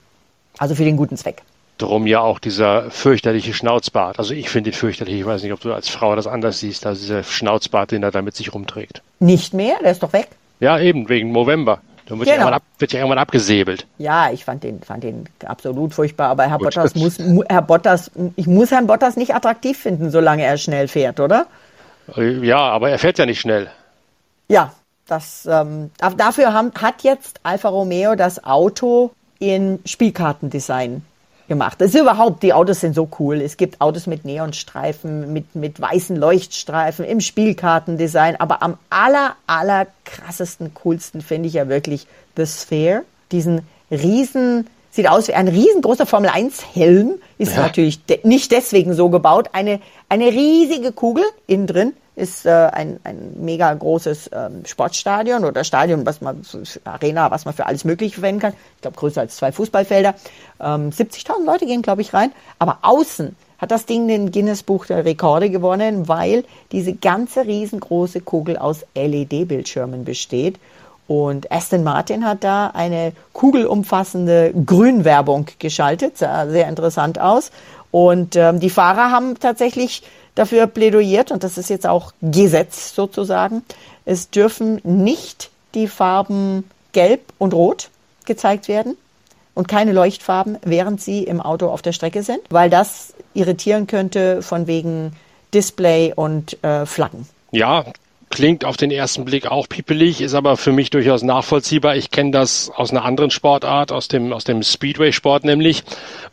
Also 0.57 0.75
für 0.75 0.83
den 0.83 0.97
guten 0.97 1.17
Zweck. 1.17 1.41
Drum 1.77 2.05
ja 2.05 2.19
auch 2.19 2.39
dieser 2.39 2.91
fürchterliche 2.91 3.53
Schnauzbart. 3.53 4.19
Also 4.19 4.33
ich 4.33 4.49
finde 4.49 4.69
ihn 4.69 4.73
fürchterlich. 4.73 5.15
Ich 5.15 5.25
weiß 5.25 5.41
nicht, 5.43 5.53
ob 5.53 5.61
du 5.61 5.73
als 5.73 5.89
Frau 5.89 6.15
das 6.15 6.27
anders 6.27 6.59
siehst, 6.59 6.85
also 6.85 7.01
dieser 7.01 7.23
Schnauzbart, 7.23 7.91
den 7.91 8.03
er 8.03 8.11
da 8.11 8.21
mit 8.21 8.35
sich 8.35 8.53
rumträgt. 8.53 9.01
Nicht 9.19 9.53
mehr? 9.53 9.77
Der 9.81 9.91
ist 9.91 10.03
doch 10.03 10.13
weg. 10.13 10.27
Ja, 10.59 10.79
eben, 10.79 11.09
wegen 11.09 11.31
November. 11.31 11.79
Dann 12.05 12.19
wird, 12.19 12.29
genau. 12.29 12.49
ja 12.49 12.53
ab, 12.53 12.63
wird 12.79 12.91
ja 12.91 12.99
irgendwann 12.99 13.17
abgesäbelt. 13.17 13.87
Ja, 13.97 14.29
ich 14.31 14.43
fand 14.43 14.63
den, 14.63 14.81
fand 14.81 15.03
den 15.03 15.25
absolut 15.45 15.93
furchtbar. 15.93 16.29
Aber 16.29 16.43
Herr 16.43 16.57
Gut. 16.57 16.75
Bottas 16.75 16.95
muss, 16.95 17.17
Herr 17.49 17.61
Bottas, 17.61 18.11
ich 18.35 18.45
muss 18.45 18.71
Herrn 18.71 18.87
Bottas 18.87 19.15
nicht 19.15 19.33
attraktiv 19.33 19.77
finden, 19.77 20.11
solange 20.11 20.43
er 20.43 20.57
schnell 20.57 20.87
fährt, 20.87 21.19
oder? 21.19 21.47
Ja, 22.17 22.59
aber 22.59 22.89
er 22.89 22.99
fährt 22.99 23.17
ja 23.17 23.25
nicht 23.25 23.39
schnell. 23.39 23.69
Ja, 24.49 24.73
das, 25.13 25.47
ähm, 25.49 25.91
dafür 26.17 26.53
haben, 26.53 26.71
hat 26.79 27.03
jetzt 27.03 27.39
Alfa 27.43 27.69
Romeo 27.69 28.15
das 28.15 28.43
Auto 28.43 29.11
in 29.39 29.79
Spielkartendesign 29.85 31.03
gemacht. 31.47 31.79
Das 31.79 31.93
ist 31.93 32.01
überhaupt, 32.01 32.41
die 32.41 32.53
Autos 32.53 32.79
sind 32.79 32.95
so 32.95 33.07
cool. 33.19 33.41
Es 33.41 33.57
gibt 33.57 33.79
Autos 33.79 34.07
mit 34.07 34.25
Neonstreifen, 34.25 35.31
mit, 35.31 35.55
mit 35.55 35.79
weißen 35.79 36.15
Leuchtstreifen, 36.15 37.05
im 37.05 37.19
Spielkartendesign. 37.19 38.39
Aber 38.39 38.63
am 38.63 38.77
aller, 38.89 39.35
aller 39.45 39.87
krassesten, 40.05 40.73
coolsten 40.73 41.21
finde 41.21 41.47
ich 41.47 41.53
ja 41.55 41.67
wirklich 41.67 42.07
The 42.35 42.47
Sphere. 42.47 43.03
Diesen 43.31 43.61
riesen, 43.91 44.67
sieht 44.89 45.07
aus 45.09 45.27
wie 45.27 45.33
ein 45.33 45.47
riesengroßer 45.47 46.05
Formel 46.05 46.29
1 46.29 46.73
Helm. 46.73 47.15
Ist 47.37 47.55
ja. 47.55 47.61
natürlich 47.61 48.03
de 48.05 48.19
nicht 48.23 48.51
deswegen 48.51 48.93
so 48.93 49.09
gebaut. 49.09 49.49
Eine, 49.53 49.79
eine 50.09 50.27
riesige 50.27 50.91
Kugel 50.91 51.23
innen 51.45 51.67
drin 51.67 51.93
ist 52.15 52.45
äh, 52.45 52.51
ein, 52.51 52.99
ein 53.03 53.33
mega 53.37 53.73
großes 53.73 54.29
ähm, 54.33 54.65
Sportstadion 54.65 55.45
oder 55.45 55.63
Stadion, 55.63 56.05
was 56.05 56.21
man, 56.21 56.41
Arena, 56.83 57.31
was 57.31 57.45
man 57.45 57.53
für 57.53 57.65
alles 57.65 57.85
Mögliche 57.85 58.15
verwenden 58.15 58.41
kann. 58.41 58.53
Ich 58.75 58.81
glaube, 58.81 58.97
größer 58.97 59.21
als 59.21 59.35
zwei 59.35 59.51
Fußballfelder. 59.51 60.13
Ähm, 60.59 60.89
70.000 60.91 61.45
Leute 61.45 61.65
gehen, 61.65 61.81
glaube 61.81 62.01
ich, 62.01 62.13
rein. 62.13 62.31
Aber 62.59 62.79
außen 62.83 63.35
hat 63.57 63.71
das 63.71 63.85
Ding 63.85 64.07
den 64.07 64.31
Guinness-Buch 64.31 64.85
der 64.87 65.05
Rekorde 65.05 65.49
gewonnen, 65.49 66.07
weil 66.07 66.43
diese 66.71 66.93
ganze 66.93 67.45
riesengroße 67.45 68.21
Kugel 68.21 68.57
aus 68.57 68.85
LED-Bildschirmen 68.93 70.03
besteht. 70.03 70.59
Und 71.07 71.51
Aston 71.51 71.83
Martin 71.83 72.25
hat 72.25 72.43
da 72.43 72.67
eine 72.67 73.13
kugelumfassende 73.33 74.53
Grünwerbung 74.65 75.47
geschaltet, 75.59 76.17
sah 76.17 76.47
sehr 76.47 76.67
interessant 76.67 77.19
aus. 77.19 77.51
Und 77.91 78.35
ähm, 78.35 78.59
die 78.59 78.69
Fahrer 78.69 79.11
haben 79.11 79.39
tatsächlich 79.39 80.03
dafür 80.35 80.67
plädoyiert, 80.67 81.31
und 81.31 81.43
das 81.43 81.57
ist 81.57 81.69
jetzt 81.69 81.87
auch 81.87 82.13
Gesetz 82.21 82.95
sozusagen, 82.95 83.63
es 84.05 84.29
dürfen 84.29 84.81
nicht 84.83 85.51
die 85.75 85.87
Farben 85.87 86.69
Gelb 86.91 87.21
und 87.37 87.53
Rot 87.53 87.89
gezeigt 88.25 88.67
werden 88.67 88.97
und 89.53 89.67
keine 89.67 89.91
Leuchtfarben, 89.91 90.57
während 90.63 91.01
sie 91.01 91.23
im 91.23 91.41
Auto 91.41 91.67
auf 91.67 91.81
der 91.81 91.93
Strecke 91.93 92.23
sind, 92.23 92.39
weil 92.49 92.69
das 92.69 93.13
irritieren 93.33 93.87
könnte 93.87 94.41
von 94.41 94.67
wegen 94.67 95.15
Display 95.53 96.13
und 96.15 96.63
äh, 96.63 96.85
Flaggen. 96.85 97.27
Ja, 97.51 97.85
Klingt 98.33 98.65
auf 98.65 98.77
den 98.77 98.89
ersten 98.89 99.25
Blick 99.25 99.45
auch 99.45 99.69
piepelig, 99.69 100.19
ist 100.19 100.33
aber 100.33 100.57
für 100.57 100.71
mich 100.71 100.89
durchaus 100.89 101.21
nachvollziehbar. 101.21 101.95
Ich 101.95 102.09
kenne 102.09 102.31
das 102.31 102.71
aus 102.71 102.89
einer 102.89 103.05
anderen 103.05 103.29
Sportart, 103.29 103.91
aus 103.91 104.07
dem, 104.07 104.33
aus 104.33 104.43
dem 104.43 104.63
Speedway-Sport 104.63 105.43
nämlich, 105.43 105.83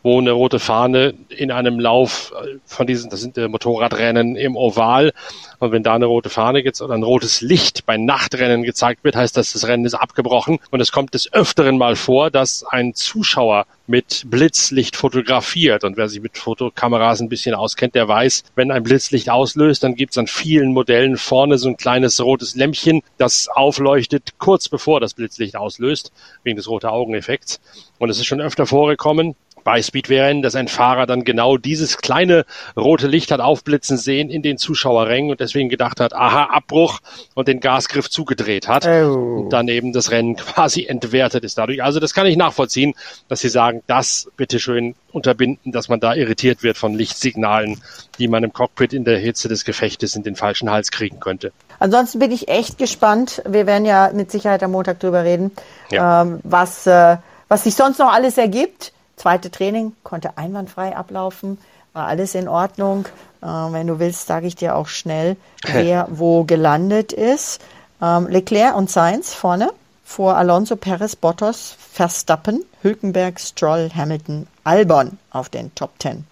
wo 0.01 0.17
eine 0.17 0.31
rote 0.31 0.57
Fahne 0.57 1.13
in 1.29 1.51
einem 1.51 1.79
Lauf 1.79 2.33
äh, 2.35 2.57
von 2.65 2.87
diesen, 2.87 3.11
das 3.11 3.21
sind 3.21 3.37
äh, 3.37 3.47
Motorradrennen 3.47 4.35
im 4.35 4.55
Oval, 4.55 5.13
und 5.61 5.71
wenn 5.71 5.83
da 5.83 5.93
eine 5.93 6.07
rote 6.07 6.31
Fahne 6.31 6.63
gibt 6.63 6.81
oder 6.81 6.95
ein 6.95 7.03
rotes 7.03 7.41
Licht 7.41 7.85
bei 7.85 7.95
Nachtrennen 7.95 8.63
gezeigt 8.63 9.03
wird, 9.03 9.15
heißt 9.15 9.37
das, 9.37 9.53
das 9.53 9.67
Rennen 9.67 9.85
ist 9.85 9.93
abgebrochen. 9.93 10.57
Und 10.71 10.79
es 10.81 10.91
kommt 10.91 11.13
des 11.13 11.31
Öfteren 11.33 11.77
mal 11.77 11.95
vor, 11.95 12.31
dass 12.31 12.63
ein 12.63 12.95
Zuschauer 12.95 13.67
mit 13.85 14.23
Blitzlicht 14.25 14.95
fotografiert. 14.95 15.83
Und 15.83 15.97
wer 15.97 16.09
sich 16.09 16.19
mit 16.19 16.39
Fotokameras 16.39 17.21
ein 17.21 17.29
bisschen 17.29 17.53
auskennt, 17.53 17.93
der 17.93 18.07
weiß, 18.07 18.43
wenn 18.55 18.71
ein 18.71 18.81
Blitzlicht 18.81 19.29
auslöst, 19.29 19.83
dann 19.83 19.93
gibt 19.93 20.13
es 20.13 20.17
an 20.17 20.25
vielen 20.25 20.73
Modellen 20.73 21.15
vorne 21.17 21.59
so 21.59 21.69
ein 21.69 21.77
kleines 21.77 22.19
rotes 22.19 22.55
Lämpchen, 22.55 23.03
das 23.19 23.47
aufleuchtet 23.47 24.39
kurz 24.39 24.67
bevor 24.67 24.99
das 24.99 25.13
Blitzlicht 25.13 25.55
auslöst, 25.55 26.11
wegen 26.41 26.57
des 26.57 26.69
rote 26.69 26.89
Augeneffekts. 26.89 27.61
Und 27.99 28.09
es 28.09 28.17
ist 28.17 28.25
schon 28.25 28.41
öfter 28.41 28.65
vorgekommen, 28.65 29.35
bei 29.63 29.81
Speedway-Rennen, 29.81 30.41
dass 30.41 30.55
ein 30.55 30.67
Fahrer 30.67 31.05
dann 31.05 31.23
genau 31.23 31.57
dieses 31.57 31.97
kleine 31.97 32.45
rote 32.77 33.07
Licht 33.07 33.31
hat 33.31 33.39
aufblitzen 33.39 33.97
sehen 33.97 34.29
in 34.29 34.41
den 34.41 34.57
Zuschauerrängen 34.57 35.31
und 35.31 35.39
deswegen 35.39 35.69
gedacht 35.69 35.99
hat, 35.99 36.13
aha, 36.13 36.45
Abbruch 36.51 36.99
und 37.33 37.47
den 37.47 37.59
Gasgriff 37.59 38.09
zugedreht 38.09 38.67
hat 38.67 38.85
oh. 38.85 39.41
und 39.41 39.49
dann 39.49 39.67
eben 39.67 39.93
das 39.93 40.11
Rennen 40.11 40.35
quasi 40.35 40.85
entwertet 40.85 41.43
ist 41.43 41.57
dadurch. 41.57 41.83
Also 41.83 41.99
das 41.99 42.13
kann 42.13 42.25
ich 42.25 42.37
nachvollziehen, 42.37 42.93
dass 43.27 43.39
Sie 43.41 43.49
sagen, 43.49 43.83
das 43.87 44.29
bitteschön 44.37 44.95
unterbinden, 45.11 45.71
dass 45.71 45.89
man 45.89 45.99
da 45.99 46.13
irritiert 46.13 46.63
wird 46.63 46.77
von 46.77 46.93
Lichtsignalen, 46.93 47.81
die 48.19 48.27
man 48.27 48.43
im 48.43 48.53
Cockpit 48.53 48.93
in 48.93 49.03
der 49.03 49.17
Hitze 49.17 49.47
des 49.47 49.65
Gefechtes 49.65 50.15
in 50.15 50.23
den 50.23 50.35
falschen 50.35 50.69
Hals 50.69 50.91
kriegen 50.91 51.19
könnte. 51.19 51.51
Ansonsten 51.79 52.19
bin 52.19 52.31
ich 52.31 52.47
echt 52.47 52.77
gespannt. 52.77 53.41
Wir 53.47 53.65
werden 53.65 53.85
ja 53.85 54.11
mit 54.13 54.31
Sicherheit 54.31 54.61
am 54.63 54.71
Montag 54.71 54.99
drüber 54.99 55.23
reden, 55.23 55.51
ja. 55.89 56.21
ähm, 56.21 56.39
was, 56.43 56.85
äh, 56.85 57.17
was 57.47 57.63
sich 57.63 57.75
sonst 57.75 57.99
noch 57.99 58.11
alles 58.11 58.37
ergibt. 58.37 58.93
Zweite 59.21 59.51
Training 59.51 59.93
konnte 60.01 60.39
einwandfrei 60.39 60.97
ablaufen, 60.97 61.59
war 61.93 62.07
alles 62.07 62.33
in 62.33 62.47
Ordnung. 62.47 63.05
Äh, 63.43 63.45
wenn 63.45 63.85
du 63.85 63.99
willst, 63.99 64.25
sage 64.25 64.47
ich 64.47 64.55
dir 64.55 64.75
auch 64.75 64.87
schnell, 64.87 65.37
wer 65.67 66.07
wo 66.09 66.43
gelandet 66.43 67.13
ist. 67.13 67.61
Ähm, 68.01 68.27
Leclerc 68.29 68.75
und 68.75 68.89
Sainz 68.89 69.31
vorne, 69.35 69.69
vor 70.03 70.37
Alonso, 70.37 70.75
Perez, 70.75 71.15
Bottas, 71.15 71.75
Verstappen, 71.77 72.65
Hülkenberg, 72.81 73.39
Stroll, 73.39 73.91
Hamilton, 73.95 74.47
Albon 74.63 75.19
auf 75.29 75.49
den 75.49 75.75
Top 75.75 75.99
Ten. 75.99 76.25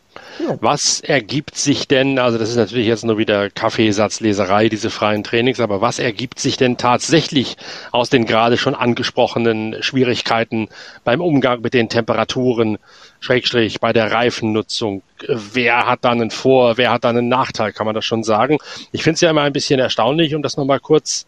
Was 0.62 1.02
ergibt 1.02 1.56
sich 1.56 1.88
denn, 1.88 2.18
also 2.18 2.38
das 2.38 2.50
ist 2.50 2.56
natürlich 2.56 2.88
jetzt 2.88 3.06
nur 3.06 3.18
wieder 3.18 3.50
Kaffeesatzleserei, 3.50 4.70
diese 4.70 4.90
freien 4.90 5.24
Trainings, 5.24 5.60
aber 5.60 5.82
was 5.82 6.00
ergibt 6.00 6.40
sich 6.40 6.58
denn 6.58 6.78
tatsächlich 6.78 7.58
aus 7.92 8.10
den 8.10 8.26
gerade 8.26 8.58
schon 8.58 8.74
angesprochenen 8.74 9.84
Schwierigkeiten 9.84 10.70
beim 11.04 11.22
Umgang 11.22 11.62
mit 11.62 11.74
den 11.74 11.90
Temperaturen, 11.90 12.80
Schrägstrich 13.20 13.80
bei 13.80 13.94
der 13.94 14.12
Reifennutzung? 14.12 15.04
Wer 15.28 15.86
hat 15.86 16.00
da 16.02 16.10
einen 16.12 16.32
Vor-, 16.32 16.78
wer 16.78 16.92
hat 16.92 17.04
da 17.04 17.10
einen 17.10 17.28
Nachteil, 17.28 17.72
kann 17.72 17.86
man 17.86 17.96
das 17.96 18.06
schon 18.06 18.24
sagen? 18.24 18.58
Ich 18.92 19.04
finde 19.04 19.16
es 19.16 19.22
ja 19.22 19.30
immer 19.30 19.44
ein 19.44 19.54
bisschen 19.54 19.80
erstaunlich, 19.80 20.34
um 20.34 20.42
das 20.42 20.58
nochmal 20.58 20.80
kurz 20.80 21.28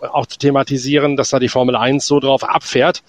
auch 0.00 0.26
zu 0.26 0.38
thematisieren, 0.38 1.16
dass 1.16 1.30
da 1.30 1.38
die 1.38 1.48
Formel 1.48 1.76
1 1.76 2.06
so 2.06 2.20
drauf 2.20 2.44
abfährt 2.44 3.02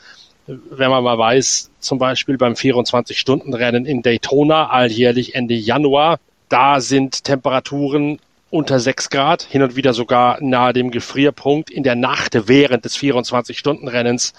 wenn 0.48 0.90
man 0.90 1.04
mal 1.04 1.18
weiß, 1.18 1.72
zum 1.80 1.98
Beispiel 1.98 2.38
beim 2.38 2.54
24-Stunden-Rennen 2.54 3.86
in 3.86 4.02
Daytona 4.02 4.68
alljährlich 4.70 5.36
Ende 5.36 5.56
Januar, 5.56 6.20
da 6.50 6.80
sind 6.80 7.24
Temperaturen 7.24 8.20
unter 8.52 8.80
6 8.80 9.10
Grad, 9.10 9.42
hin 9.42 9.64
und 9.64 9.76
wieder 9.76 9.94
sogar 9.94 10.38
nahe 10.42 10.74
dem 10.74 10.92
Gefrierpunkt 10.92 11.70
in 11.70 11.84
der 11.84 11.96
Nacht 11.96 12.48
während 12.48 12.86
des 12.86 12.98
24-Stunden-Rennens 12.98 14.34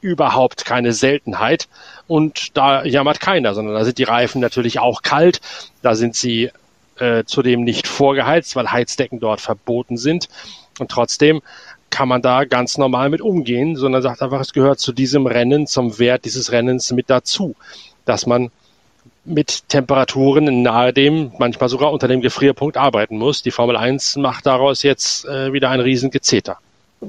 überhaupt 0.00 0.64
keine 0.66 0.92
Seltenheit. 0.92 1.68
Und 2.06 2.56
da 2.56 2.84
jammert 2.84 3.20
keiner, 3.20 3.54
sondern 3.54 3.74
da 3.74 3.84
sind 3.84 3.98
die 3.98 4.04
Reifen 4.04 4.40
natürlich 4.40 4.80
auch 4.80 5.02
kalt. 5.02 5.40
Da 5.80 5.94
sind 5.94 6.14
sie 6.14 6.50
äh, 6.98 7.24
zudem 7.24 7.64
nicht 7.64 7.86
vorgeheizt, 7.86 8.54
weil 8.54 8.70
Heizdecken 8.70 9.18
dort 9.18 9.40
verboten 9.40 9.96
sind. 9.96 10.28
Und 10.78 10.90
trotzdem 10.90 11.40
kann 11.94 12.08
man 12.08 12.22
da 12.22 12.44
ganz 12.44 12.76
normal 12.76 13.08
mit 13.08 13.20
umgehen, 13.20 13.76
sondern 13.76 14.02
sagt 14.02 14.20
einfach, 14.20 14.40
es 14.40 14.52
gehört 14.52 14.80
zu 14.80 14.92
diesem 14.92 15.28
Rennen, 15.28 15.68
zum 15.68 16.00
Wert 16.00 16.24
dieses 16.24 16.50
Rennens 16.50 16.90
mit 16.90 17.08
dazu, 17.08 17.54
dass 18.04 18.26
man 18.26 18.50
mit 19.24 19.68
Temperaturen 19.68 20.62
nahe 20.62 20.92
dem, 20.92 21.30
manchmal 21.38 21.68
sogar 21.68 21.92
unter 21.92 22.08
dem 22.08 22.20
Gefrierpunkt 22.20 22.76
arbeiten 22.76 23.16
muss. 23.16 23.42
Die 23.42 23.52
Formel 23.52 23.76
1 23.76 24.16
macht 24.16 24.44
daraus 24.44 24.82
jetzt 24.82 25.24
äh, 25.26 25.52
wieder 25.52 25.70
ein 25.70 25.78
Riesengezeter 25.78 26.58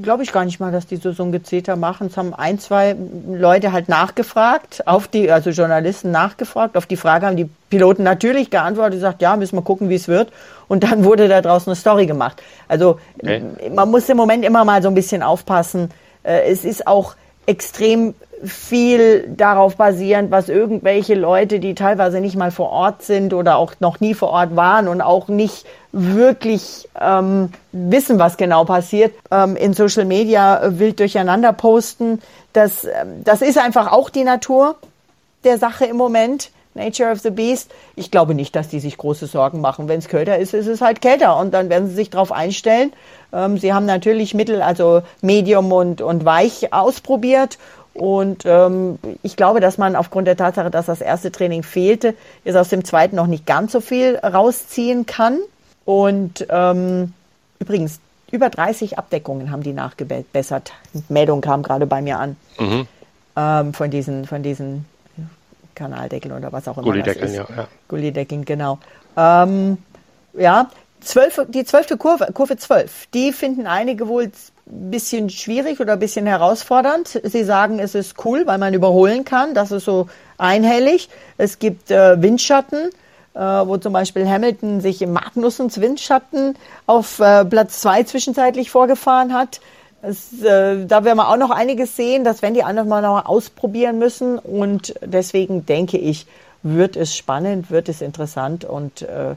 glaube 0.02 0.24
ich 0.24 0.32
gar 0.32 0.46
nicht 0.46 0.60
mal, 0.60 0.72
dass 0.72 0.88
die 0.88 0.98
so, 0.98 1.12
so 1.12 1.24
ein 1.24 1.32
Gezeter 1.32 1.76
machen. 1.76 2.08
Es 2.08 2.18
haben 2.18 2.34
ein, 2.34 2.60
zwei 2.60 2.96
Leute 3.28 3.72
halt 3.72 3.90
nachgefragt, 3.90 4.88
auf 4.88 5.08
die, 5.08 5.32
also 5.32 5.50
Journalisten 5.50 6.12
nachgefragt. 6.12 6.78
Auf 6.78 6.86
die 6.86 6.98
Frage 6.98 7.26
haben 7.26 7.38
die 7.38 7.50
Piloten 7.70 8.04
natürlich 8.04 8.50
geantwortet, 8.50 8.96
gesagt, 8.96 9.22
ja, 9.22 9.36
müssen 9.36 9.58
wir 9.58 9.64
gucken, 9.64 9.90
wie 9.90 9.96
es 9.96 10.08
wird. 10.08 10.32
Und 10.68 10.84
dann 10.84 11.04
wurde 11.04 11.28
da 11.28 11.42
draußen 11.42 11.70
eine 11.70 11.76
Story 11.76 12.06
gemacht. 12.06 12.42
Also 12.68 13.00
okay. 13.22 13.42
man 13.74 13.90
muss 13.90 14.10
im 14.10 14.18
Moment 14.18 14.46
immer 14.46 14.66
mal 14.66 14.82
so 14.82 14.88
ein 14.88 14.96
bisschen 14.96 15.24
aufpassen. 15.24 15.92
Äh, 16.24 16.52
es 16.52 16.66
ist 16.66 16.88
auch 16.88 17.16
extrem 17.46 18.16
viel 18.44 19.28
darauf 19.36 19.76
basierend, 19.76 20.32
was 20.32 20.50
irgendwelche 20.50 21.16
Leute, 21.16 21.60
die 21.60 21.76
teilweise 21.76 22.20
nicht 22.20 22.36
mal 22.36 22.52
vor 22.52 22.70
Ort 22.70 23.04
sind 23.04 23.34
oder 23.34 23.58
auch 23.58 23.74
noch 23.80 24.00
nie 24.00 24.14
vor 24.14 24.30
Ort 24.30 24.56
waren 24.56 24.88
und 24.88 25.02
auch 25.02 25.28
nicht 25.28 25.66
wirklich 25.92 26.90
ähm, 27.00 27.50
wissen, 27.72 28.20
was 28.20 28.38
genau 28.38 28.66
passiert, 28.66 29.14
ähm, 29.32 29.56
in 29.56 29.74
Social 29.74 30.06
Media 30.06 30.62
wild 30.78 31.00
durcheinander 31.00 31.54
posten. 31.54 32.22
Das, 32.54 32.84
ähm, 32.84 33.24
das 33.24 33.42
ist 33.42 33.58
einfach 33.58 33.92
auch 33.92 34.10
die 34.10 34.24
Natur 34.24 34.76
der 35.44 35.58
Sache 35.58 35.86
im 35.86 35.98
Moment. 35.98 36.52
Nature 36.76 37.10
of 37.10 37.20
the 37.20 37.30
Beast. 37.30 37.72
Ich 37.96 38.12
glaube 38.12 38.36
nicht, 38.36 38.54
dass 38.54 38.68
die 38.68 38.82
sich 38.82 38.98
große 38.98 39.28
Sorgen 39.28 39.62
machen. 39.62 39.88
Wenn 39.88 40.00
es 40.00 40.10
kälter 40.10 40.38
ist, 40.38 40.54
ist 40.54 40.68
es 40.68 40.82
halt 40.82 41.02
kälter 41.02 41.38
und 41.38 41.54
dann 41.54 41.70
werden 41.70 41.88
sie 41.88 41.96
sich 41.96 42.10
darauf 42.10 42.34
einstellen. 42.34 42.92
Ähm, 43.32 43.58
sie 43.58 43.74
haben 43.74 43.86
natürlich 43.86 44.34
Mittel, 44.34 44.62
also 44.62 45.02
Medium 45.22 45.72
und, 45.72 46.02
und 46.02 46.26
Weich 46.26 46.74
ausprobiert 46.74 47.58
und 47.96 48.44
ähm, 48.46 49.00
ich 49.24 49.38
glaube, 49.38 49.62
dass 49.62 49.78
man 49.78 49.96
aufgrund 49.96 50.28
der 50.28 50.36
Tatsache, 50.36 50.70
dass 50.70 50.88
das 50.88 51.00
erste 51.00 51.32
Training 51.32 51.64
fehlte, 51.64 52.14
jetzt 52.44 52.58
aus 52.58 52.68
dem 52.68 52.84
zweiten 52.84 53.16
noch 53.16 53.28
nicht 53.28 53.46
ganz 53.46 53.72
so 53.72 53.80
viel 53.80 54.18
rausziehen 54.18 55.06
kann. 55.06 55.40
Und 55.86 56.46
ähm, 56.50 57.14
übrigens, 57.58 58.02
über 58.32 58.50
30 58.50 58.98
Abdeckungen 58.98 59.50
haben 59.50 59.64
die 59.64 59.72
nachgebessert. 59.72 60.74
Meldung 61.08 61.40
kam 61.40 61.64
gerade 61.64 61.86
bei 61.86 62.02
mir 62.02 62.20
an. 62.20 62.36
Mhm. 62.60 62.88
Ähm, 63.38 63.74
von 63.74 63.90
diesen, 63.90 64.26
von 64.26 64.44
diesen 64.44 64.86
Kanaldeckeln 65.74 66.36
oder 66.36 66.52
was 66.52 66.68
auch 66.68 66.78
immer. 66.78 66.88
Gullideckeln, 66.88 67.34
ja, 67.34 67.46
ja. 67.56 67.68
Gullideckeln, 67.88 68.44
genau. 68.44 68.80
Ähm, 69.16 69.78
ja, 70.34 70.70
zwölf, 71.00 71.40
die 71.48 71.64
zwölfte 71.64 71.96
Kurve, 71.96 72.30
Kurve 72.34 72.58
12, 72.58 73.08
die 73.14 73.32
finden 73.32 73.68
einige 73.68 74.10
wohl 74.10 74.32
bisschen 74.66 75.30
schwierig 75.30 75.80
oder 75.80 75.98
bisschen 75.98 76.26
herausfordernd. 76.26 77.22
Sie 77.24 77.44
sagen, 77.44 77.80
es 77.80 77.96
ist 77.96 78.26
cool, 78.26 78.44
weil 78.46 78.58
man 78.58 78.74
überholen 78.74 79.24
kann. 79.24 79.54
Das 79.54 79.72
ist 79.72 79.86
so 79.86 80.08
einhellig. 80.38 81.10
Es 81.38 81.60
gibt 81.60 81.92
äh, 81.92 82.22
Windschatten, 82.22 82.90
äh, 83.36 83.40
wo 83.40 83.78
zum 83.78 83.94
Beispiel 83.94 84.28
Hamilton 84.28 84.82
sich 84.82 85.02
im 85.02 85.14
Magnussens 85.14 85.80
Windschatten 85.80 86.56
auf 86.88 87.20
äh, 87.20 87.46
Platz 87.46 87.82
zwei 87.82 88.04
zwischenzeitlich 88.04 88.72
vorgefahren 88.72 89.34
hat. 89.34 89.62
Es, 90.02 90.42
äh, 90.42 90.86
da 90.86 91.04
werden 91.04 91.18
wir 91.18 91.30
auch 91.30 91.38
noch 91.38 91.52
einiges 91.52 91.96
sehen. 91.96 92.24
Das 92.24 92.42
werden 92.42 92.56
die 92.56 92.64
anderen 92.64 92.90
mal 92.90 93.02
noch 93.02 93.26
ausprobieren 93.26 94.00
müssen. 94.00 94.40
Und 94.40 94.96
deswegen 95.02 95.66
denke 95.66 95.98
ich, 95.98 96.26
wird 96.64 96.96
es 96.96 97.16
spannend, 97.16 97.70
wird 97.70 97.90
es 97.90 98.02
interessant 98.02 98.66
und 98.66 99.04
äh, 99.04 99.36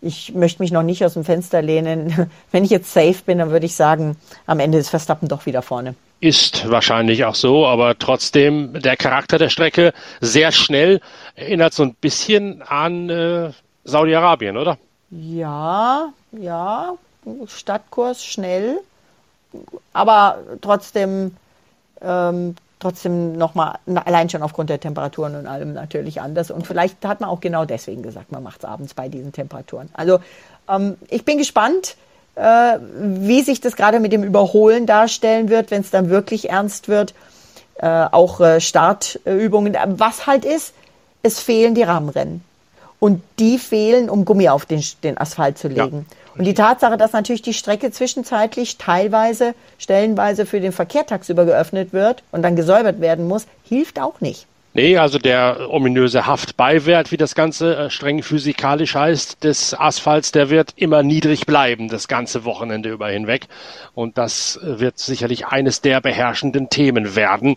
ich 0.00 0.34
möchte 0.34 0.62
mich 0.62 0.70
noch 0.70 0.82
nicht 0.82 1.04
aus 1.04 1.14
dem 1.14 1.24
Fenster 1.24 1.62
lehnen. 1.62 2.30
Wenn 2.52 2.64
ich 2.64 2.70
jetzt 2.70 2.92
safe 2.92 3.22
bin, 3.24 3.38
dann 3.38 3.50
würde 3.50 3.66
ich 3.66 3.74
sagen, 3.74 4.16
am 4.46 4.60
Ende 4.60 4.78
ist 4.78 4.88
Verstappen 4.88 5.28
doch 5.28 5.46
wieder 5.46 5.62
vorne. 5.62 5.94
Ist 6.20 6.68
wahrscheinlich 6.68 7.24
auch 7.24 7.36
so, 7.36 7.66
aber 7.66 7.96
trotzdem 7.98 8.72
der 8.80 8.96
Charakter 8.96 9.38
der 9.38 9.50
Strecke 9.50 9.92
sehr 10.20 10.50
schnell 10.50 11.00
erinnert 11.36 11.74
so 11.74 11.84
ein 11.84 11.94
bisschen 11.94 12.62
an 12.62 13.08
äh, 13.08 13.50
Saudi-Arabien, 13.84 14.56
oder? 14.56 14.78
Ja, 15.10 16.12
ja, 16.32 16.94
Stadtkurs 17.46 18.24
schnell, 18.24 18.80
aber 19.92 20.38
trotzdem 20.60 21.36
ähm, 22.02 22.56
trotzdem 22.78 23.36
nochmal, 23.36 23.78
allein 24.04 24.30
schon 24.30 24.42
aufgrund 24.42 24.70
der 24.70 24.80
Temperaturen 24.80 25.34
und 25.34 25.46
allem 25.46 25.72
natürlich 25.72 26.20
anders. 26.20 26.50
Und 26.50 26.66
vielleicht 26.66 27.04
hat 27.04 27.20
man 27.20 27.30
auch 27.30 27.40
genau 27.40 27.64
deswegen 27.64 28.02
gesagt, 28.02 28.32
man 28.32 28.42
macht 28.42 28.60
es 28.60 28.64
abends 28.64 28.94
bei 28.94 29.08
diesen 29.08 29.32
Temperaturen. 29.32 29.88
Also 29.92 30.20
ähm, 30.68 30.96
ich 31.08 31.24
bin 31.24 31.38
gespannt, 31.38 31.96
äh, 32.36 32.78
wie 32.98 33.42
sich 33.42 33.60
das 33.60 33.76
gerade 33.76 34.00
mit 34.00 34.12
dem 34.12 34.22
Überholen 34.22 34.86
darstellen 34.86 35.48
wird, 35.48 35.70
wenn 35.70 35.80
es 35.80 35.90
dann 35.90 36.08
wirklich 36.08 36.50
ernst 36.50 36.88
wird. 36.88 37.14
Äh, 37.76 37.86
auch 37.86 38.40
äh, 38.40 38.60
Startübungen. 38.60 39.76
Was 39.86 40.26
halt 40.26 40.44
ist, 40.44 40.74
es 41.22 41.40
fehlen 41.40 41.74
die 41.74 41.82
Rahmenrennen. 41.82 42.42
Und 43.00 43.22
die 43.38 43.58
fehlen, 43.58 44.10
um 44.10 44.24
Gummi 44.24 44.48
auf 44.48 44.66
den, 44.66 44.82
den 45.04 45.18
Asphalt 45.18 45.58
zu 45.58 45.68
legen. 45.68 46.06
Ja. 46.08 46.16
Und 46.38 46.44
die 46.44 46.54
Tatsache, 46.54 46.96
dass 46.96 47.12
natürlich 47.12 47.42
die 47.42 47.52
Strecke 47.52 47.90
zwischenzeitlich 47.90 48.78
teilweise, 48.78 49.54
stellenweise 49.78 50.46
für 50.46 50.60
den 50.60 50.70
Verkehr 50.70 51.04
tagsüber 51.04 51.44
geöffnet 51.44 51.92
wird 51.92 52.22
und 52.30 52.42
dann 52.42 52.54
gesäubert 52.54 53.00
werden 53.00 53.26
muss, 53.26 53.46
hilft 53.68 54.00
auch 54.00 54.20
nicht. 54.20 54.46
Nee, 54.74 54.96
also 54.98 55.18
der 55.18 55.70
ominöse 55.70 56.26
Haftbeiwert, 56.26 57.10
wie 57.10 57.16
das 57.16 57.34
Ganze 57.34 57.74
äh, 57.74 57.90
streng 57.90 58.22
physikalisch 58.22 58.94
heißt, 58.94 59.42
des 59.42 59.74
Asphalts, 59.74 60.30
der 60.30 60.50
wird 60.50 60.74
immer 60.76 61.02
niedrig 61.02 61.46
bleiben, 61.46 61.88
das 61.88 62.06
ganze 62.06 62.44
Wochenende 62.44 62.90
über 62.90 63.08
hinweg. 63.08 63.48
Und 63.94 64.18
das 64.18 64.60
äh, 64.62 64.78
wird 64.78 64.98
sicherlich 64.98 65.46
eines 65.46 65.80
der 65.80 66.00
beherrschenden 66.00 66.68
Themen 66.68 67.16
werden 67.16 67.56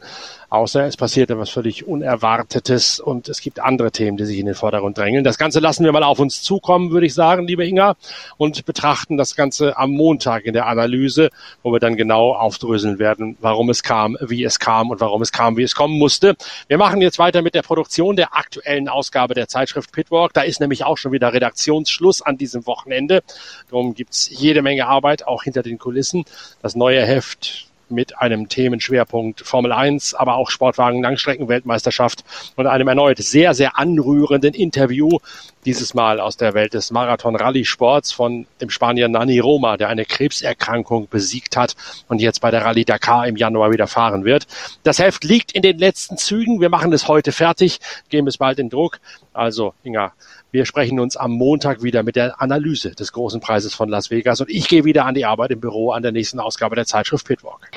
außer 0.52 0.86
es 0.86 0.98
passiert 0.98 1.32
etwas 1.32 1.50
völlig 1.50 1.88
Unerwartetes 1.88 3.00
und 3.00 3.30
es 3.30 3.40
gibt 3.40 3.62
andere 3.62 3.90
Themen, 3.90 4.18
die 4.18 4.26
sich 4.26 4.38
in 4.38 4.46
den 4.46 4.54
Vordergrund 4.54 4.98
drängeln. 4.98 5.24
Das 5.24 5.38
Ganze 5.38 5.62
lassen 5.62 5.86
wir 5.86 5.94
mal 5.94 6.04
auf 6.04 6.20
uns 6.20 6.44
zukommen, 6.44 6.92
würde 6.92 7.06
ich 7.06 7.14
sagen, 7.14 7.48
liebe 7.48 7.66
Inga, 7.66 7.96
und 8.36 8.66
betrachten 8.66 9.16
das 9.16 9.38
Ganze 9.38 9.78
am 9.78 9.92
Montag 9.92 10.44
in 10.44 10.52
der 10.52 10.68
Analyse, 10.68 11.30
wo 11.64 11.72
wir 11.72 11.80
dann 11.80 11.96
genau 11.96 12.36
aufdröseln 12.36 13.00
werden, 13.00 13.38
warum 13.40 13.70
es 13.70 13.82
kam, 13.82 14.18
wie 14.20 14.44
es 14.44 14.60
kam 14.60 14.90
und 14.90 15.00
warum 15.00 15.22
es 15.22 15.32
kam, 15.32 15.56
wie 15.56 15.64
es 15.64 15.74
kommen 15.74 15.98
musste. 15.98 16.36
Wir 16.68 16.78
machen 16.78 17.02
jetzt 17.02 17.18
weiter 17.18 17.42
mit 17.42 17.56
der 17.56 17.62
Produktion 17.62 18.18
der 18.18 18.36
aktuellen 18.36 18.90
Ausgabe 18.90 19.34
der 19.34 19.48
Zeitschrift 19.48 19.94
Pitwalk. 19.94 20.34
Da 20.34 20.42
ist 20.42 20.60
nämlich 20.60 20.84
auch 20.84 20.98
schon 20.98 21.14
wieder 21.14 21.32
Redaktionsschluss 21.32 22.22
an 22.22 22.38
diesem 22.38 22.68
Wochenende. 22.68 23.24
Darum 23.70 23.94
gibt's 23.94 24.30
jede 24.30 24.62
Menge 24.62 24.86
Arbeit, 24.86 25.26
auch 25.26 25.44
hinter 25.44 25.64
den 25.64 25.80
Kulissen. 25.80 26.26
Das 26.62 26.76
neue 26.76 27.06
Heft 27.06 27.71
mit 27.92 28.20
einem 28.20 28.50
Themenschwerpunkt 28.50 29.42
Formel 29.42 29.72
1, 29.72 30.14
aber 30.14 30.36
auch 30.36 30.50
Sportwagen 30.50 31.02
Langstreckenweltmeisterschaft 31.02 32.24
und 32.56 32.68
einem 32.68 32.88
erneut 32.88 33.18
sehr, 33.18 33.54
sehr 33.54 33.78
anrührenden 33.78 34.54
Interview, 34.54 35.20
dieses 35.66 35.94
Mal 35.94 36.20
aus 36.20 36.38
der 36.38 36.54
Welt 36.54 36.74
des 36.74 36.92
Marathon-Rallye-Sports 36.92 38.12
von 38.12 38.48
dem 38.60 38.70
Spanier 38.70 39.08
Nani 39.08 39.40
Roma, 39.40 39.78
der 39.78 39.90
eine 39.90 40.06
Krebserkrankung 40.06 41.08
besiegt 41.10 41.56
hat 41.56 41.76
und 42.08 42.20
jetzt 42.20 42.42
bei 42.42 42.52
der 42.52 42.66
Rallye 42.66 42.86
Dakar 42.86 43.28
im 43.28 43.36
Januar 43.36 43.72
wieder 43.72 43.88
fahren 43.88 44.26
wird. 44.26 44.48
Das 44.84 45.00
Heft 45.00 45.24
liegt 45.24 45.52
in 45.52 45.62
den 45.62 45.78
letzten 45.78 46.18
Zügen. 46.18 46.62
Wir 46.62 46.70
machen 46.70 46.92
es 46.94 47.08
heute 47.08 47.32
fertig, 47.32 47.80
geben 48.10 48.28
es 48.28 48.38
bald 48.38 48.60
in 48.60 48.70
Druck. 48.70 49.00
Also, 49.34 49.74
Inga, 49.84 50.14
wir 50.52 50.66
sprechen 50.66 51.00
uns 51.00 51.16
am 51.16 51.32
Montag 51.32 51.82
wieder 51.82 52.04
mit 52.04 52.16
der 52.16 52.42
Analyse 52.42 52.92
des 52.92 53.14
großen 53.14 53.40
Preises 53.40 53.74
von 53.74 53.90
Las 53.90 54.12
Vegas 54.12 54.42
und 54.42 54.50
ich 54.50 54.68
gehe 54.68 54.84
wieder 54.84 55.06
an 55.06 55.16
die 55.16 55.26
Arbeit 55.26 55.52
im 55.52 55.62
Büro 55.62 55.92
an 55.92 56.04
der 56.04 56.12
nächsten 56.12 56.40
Ausgabe 56.40 56.76
der 56.76 56.86
Zeitschrift 56.86 57.26
Pitwalk. 57.26 57.72